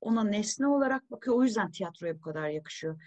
[0.00, 1.36] ona nesne olarak bakıyor.
[1.36, 3.02] O yüzden tiyatroya bu kadar yakışıyor.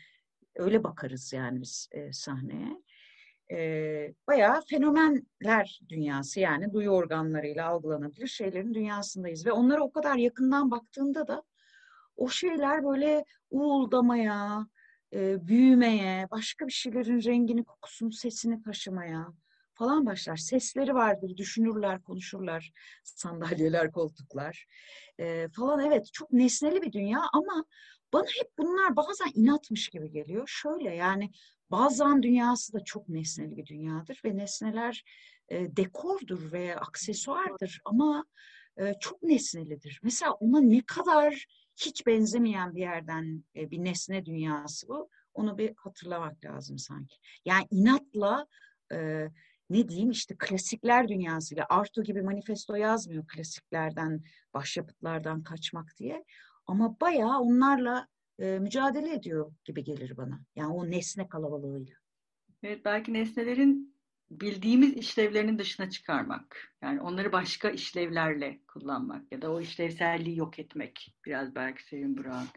[0.56, 2.82] Öyle bakarız yani biz e, sahneye.
[3.52, 3.58] E,
[4.28, 9.46] bayağı fenomenler dünyası yani duyu organlarıyla algılanabilir şeylerin dünyasındayız.
[9.46, 11.44] Ve onlara o kadar yakından baktığında da
[12.16, 14.68] o şeyler böyle uğuldamaya,
[15.14, 19.34] e, büyümeye, başka bir şeylerin rengini, kokusunu, sesini taşımaya
[19.84, 20.38] falan başlar.
[20.38, 22.72] Sesleri vardır, düşünürler, konuşurlar,
[23.04, 24.66] sandalyeler, koltuklar
[25.20, 25.80] e, falan.
[25.80, 27.66] Evet, çok nesneli bir dünya ama
[28.14, 30.44] bana hep bunlar bazen inatmış gibi geliyor.
[30.48, 31.32] Şöyle yani
[31.72, 35.04] bazen dünyası da çok nesneli bir dünyadır ve nesneler
[35.50, 38.26] e, dekordur ve aksesuardır ama
[38.78, 40.00] e, çok nesnelidir.
[40.04, 41.46] Mesela ona ne kadar
[41.76, 45.10] hiç benzemeyen bir yerden e, bir nesne dünyası bu.
[45.34, 47.16] Onu bir hatırlamak lazım sanki.
[47.46, 48.48] Yani inatla
[48.94, 49.28] e,
[49.70, 54.22] ne diyeyim işte klasikler dünyasıyla Arto gibi manifesto yazmıyor klasiklerden,
[54.54, 56.24] başyapıtlardan kaçmak diye.
[56.68, 58.08] Ama bayağı onlarla
[58.40, 60.40] e, mücadele ediyor gibi gelir bana.
[60.56, 61.96] Yani o nesne kalabalığıyla.
[62.64, 63.96] Evet belki nesnelerin
[64.32, 66.74] bildiğimiz işlevlerinin dışına çıkarmak.
[66.82, 71.16] Yani onları başka işlevlerle kullanmak ya da o işlevselliği yok etmek.
[71.26, 72.48] Biraz belki Sevin Burak'ın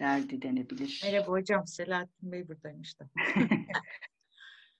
[0.00, 1.00] derdi denebilir.
[1.04, 1.66] Merhaba hocam.
[1.66, 3.08] Selahattin Bey buradaymış da.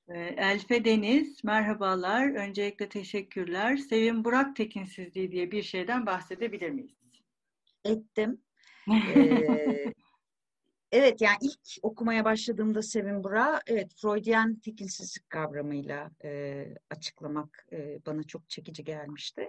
[0.09, 2.35] Elfe Deniz, merhabalar.
[2.35, 3.77] Öncelikle teşekkürler.
[3.77, 6.95] Sevin Burak tekinsizliği diye bir şeyden bahsedebilir miyiz?
[7.85, 8.41] Ettim.
[9.17, 9.93] ee,
[10.93, 18.23] evet yani ilk okumaya başladığımda Sevin Burak, evet Freudian tekinsizlik kavramıyla e, açıklamak e, bana
[18.23, 19.47] çok çekici gelmişti.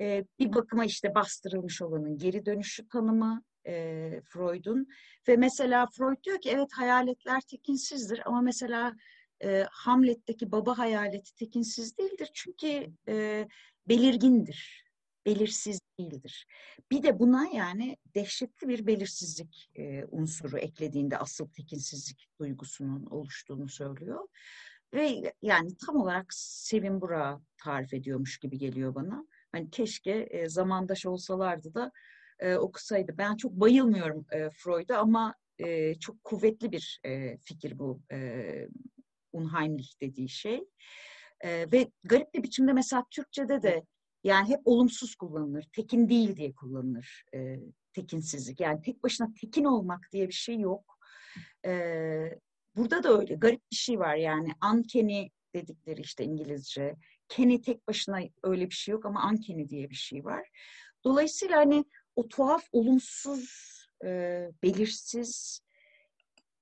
[0.00, 4.88] E, bir bakıma işte bastırılmış olanın geri dönüşü tanımı e, Freud'un
[5.28, 8.94] ve mesela Freud diyor ki evet hayaletler tekinsizdir ama mesela
[9.44, 13.48] e, Hamlet'teki baba hayaleti tekinsiz değildir çünkü e,
[13.88, 14.84] belirgindir,
[15.26, 16.46] belirsiz değildir.
[16.90, 24.28] Bir de buna yani dehşetli bir belirsizlik e, unsuru eklediğinde asıl tekinsizlik duygusunun oluştuğunu söylüyor.
[24.94, 29.26] Ve yani tam olarak Sevin Burak'ı tarif ediyormuş gibi geliyor bana.
[29.52, 31.92] Hani keşke e, zamandaş olsalardı da
[32.38, 33.18] e, okusaydı.
[33.18, 38.68] Ben çok bayılmıyorum e, Freud'a ama e, çok kuvvetli bir e, fikir bu e,
[39.38, 40.64] Unheimlich dediği şey.
[41.40, 43.84] E, ve garip bir biçimde mesela Türkçe'de de
[44.24, 45.64] yani hep olumsuz kullanılır.
[45.72, 47.24] Tekin değil diye kullanılır.
[47.34, 47.56] E,
[47.92, 48.60] tekinsizlik.
[48.60, 50.98] Yani tek başına tekin olmak diye bir şey yok.
[51.66, 51.72] E,
[52.76, 56.96] burada da öyle garip bir şey var yani uncanny dedikleri işte İngilizce.
[57.28, 60.48] Kenny tek başına öyle bir şey yok ama uncanny diye bir şey var.
[61.04, 61.84] Dolayısıyla hani
[62.16, 63.48] o tuhaf, olumsuz,
[64.04, 64.08] e,
[64.62, 65.60] belirsiz,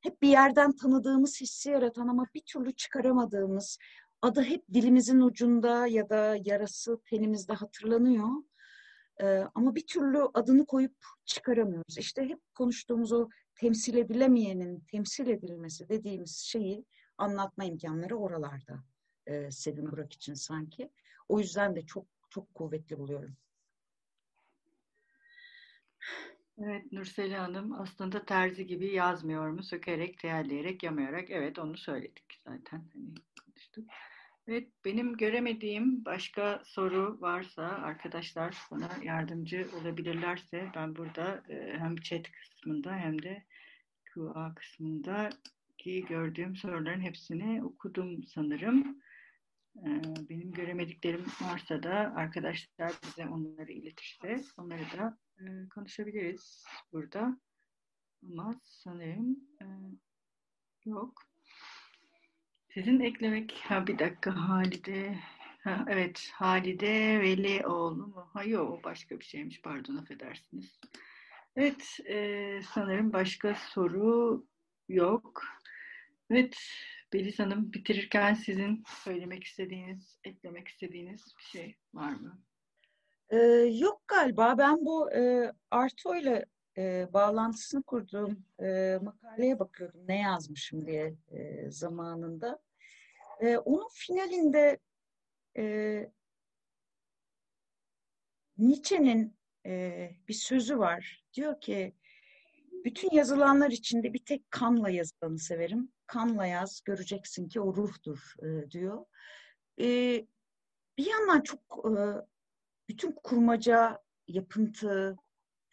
[0.01, 3.79] hep bir yerden tanıdığımız hissi yaratan ama bir türlü çıkaramadığımız,
[4.23, 8.29] adı hep dilimizin ucunda ya da yarası tenimizde hatırlanıyor.
[9.21, 11.99] E, ama bir türlü adını koyup çıkaramıyoruz.
[11.99, 16.85] İşte hep konuştuğumuz o temsil edilemeyenin temsil edilmesi dediğimiz şeyi
[17.19, 18.85] anlatma imkanları oralarda
[19.27, 20.91] e, Sevim Burak için sanki.
[21.29, 23.37] O yüzden de çok çok kuvvetli buluyorum.
[26.59, 29.63] Evet Nurseli Hanım aslında terzi gibi yazmıyor mu?
[29.63, 31.31] Sökerek, teyelleyerek, yamayarak.
[31.31, 32.85] Evet onu söyledik zaten.
[32.95, 33.15] Hani
[33.45, 33.85] konuştuk.
[34.49, 42.31] Evet benim göremediğim başka soru varsa arkadaşlar bana yardımcı olabilirlerse ben burada e, hem chat
[42.33, 43.45] kısmında hem de
[44.15, 45.31] QA kısmında
[45.79, 49.03] ki gördüğüm soruların hepsini okudum sanırım.
[49.77, 49.89] E,
[50.31, 57.41] benim göremediklerim varsa da arkadaşlar bize onları iletirse onları da e, konuşabiliriz burada.
[58.23, 59.67] Ama sanırım e,
[60.85, 61.23] yok.
[62.75, 65.19] Sizin eklemek, ha bir dakika Halide,
[65.65, 68.31] ha, evet Halide Velioğlu mu?
[68.33, 70.81] Ha yok o başka bir şeymiş pardon affedersiniz.
[71.57, 74.47] Evet e, sanırım başka soru
[74.89, 75.43] yok.
[76.31, 76.57] Evet
[77.13, 82.43] Beliz Hanım bitirirken sizin söylemek istediğiniz, eklemek istediğiniz bir şey var mı?
[83.31, 83.37] Ee,
[83.73, 84.59] yok galiba.
[84.59, 86.47] Ben bu e, Arto ile
[86.79, 90.01] e, bağlantısını kurduğum e, makaleye bakıyordum.
[90.09, 92.59] Ne yazmışım diye e, zamanında.
[93.41, 94.79] E, onun finalinde
[95.57, 96.11] e,
[98.59, 99.37] Nietzsche'nin
[99.67, 101.25] e, bir sözü var.
[101.35, 101.95] Diyor ki
[102.85, 105.93] bütün yazılanlar içinde bir tek kanla yazılanı severim.
[106.07, 109.05] Kanla yaz, göreceksin ki o ruhtur e, diyor.
[109.81, 109.87] E,
[110.99, 112.01] bir yandan çok e,
[112.89, 115.17] bütün kurmaca, yapıntı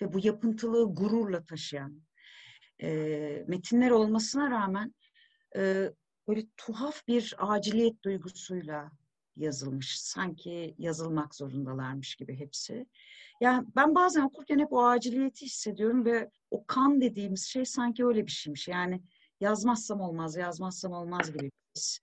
[0.02, 2.02] ve bu yapıntılığı gururla taşıyan
[2.82, 2.90] e,
[3.48, 4.96] metinler olmasına rağmen
[5.56, 5.92] e,
[6.28, 8.92] böyle tuhaf bir aciliyet duygusuyla
[9.36, 10.00] yazılmış.
[10.00, 12.86] Sanki yazılmak zorundalarmış gibi hepsi.
[13.42, 18.26] Yani ben bazen okurken hep o aciliyeti hissediyorum ve o kan dediğimiz şey sanki öyle
[18.26, 18.68] bir şeymiş.
[18.68, 19.02] Yani
[19.40, 22.00] yazmazsam olmaz, yazmazsam olmaz gibi bir his.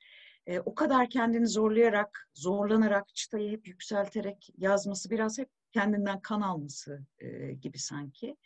[0.50, 7.06] E, o kadar kendini zorlayarak, zorlanarak, çıtayı hep yükselterek yazması biraz hep kendinden kan alması
[7.18, 8.36] e, gibi sanki.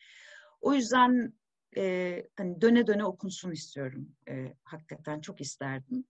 [0.60, 1.32] O yüzden
[1.76, 4.08] e, hani döne döne okunsun istiyorum.
[4.28, 6.04] E, hakikaten çok isterdim.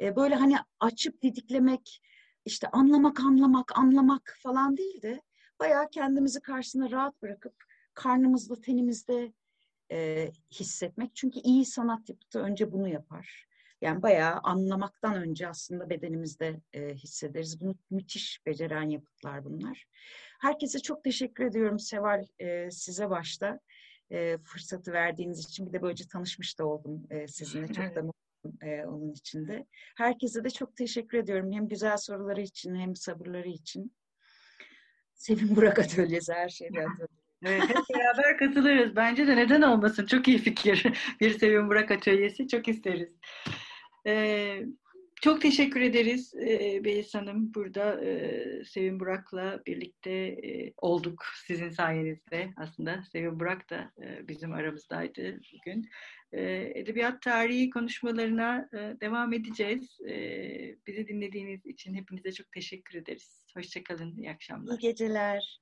[0.00, 2.02] E, böyle hani açıp didiklemek,
[2.44, 5.22] işte anlamak, anlamak, anlamak falan değil de
[5.60, 7.54] bayağı kendimizi karşısına rahat bırakıp
[7.94, 9.32] karnımızda, tenimizde
[9.92, 11.16] e, hissetmek.
[11.16, 13.49] Çünkü iyi sanat yapıtı önce bunu yapar.
[13.80, 17.60] Yani bayağı anlamaktan önce aslında bedenimizde e, hissederiz.
[17.60, 19.84] Bunu müthiş beceren yapıtlar bunlar.
[20.40, 23.60] Herkese çok teşekkür ediyorum Seval e, size başta
[24.10, 25.66] e, fırsatı verdiğiniz için.
[25.66, 27.66] Bir de böylece tanışmış da oldum e, sizinle.
[27.66, 29.66] Çok da mutluyum e, onun için de.
[29.96, 31.52] Herkese de çok teşekkür ediyorum.
[31.52, 33.92] Hem güzel soruları için hem sabırları için.
[35.14, 37.20] Sevin Burak Atölyesi her şeyde atölyesi.
[37.44, 38.96] Evet, hep beraber katılırız.
[38.96, 40.06] Bence de neden olmasın?
[40.06, 40.86] Çok iyi fikir.
[41.20, 43.16] Bir Sevin Burak Atölyesi çok isteriz.
[45.20, 47.54] Çok teşekkür ederiz e, Belis Hanım.
[47.54, 50.36] Burada e, Sevin Burak'la birlikte
[50.76, 52.50] olduk sizin sayenizde.
[52.56, 53.92] Aslında Sevin Burak da
[54.28, 55.88] bizim aramızdaydı bugün.
[56.32, 58.68] Edebiyat tarihi konuşmalarına
[59.00, 59.98] devam edeceğiz.
[60.86, 63.44] Bizi dinlediğiniz için hepinize çok teşekkür ederiz.
[63.56, 64.78] Hoşçakalın, iyi akşamlar.
[64.78, 65.60] İyi geceler.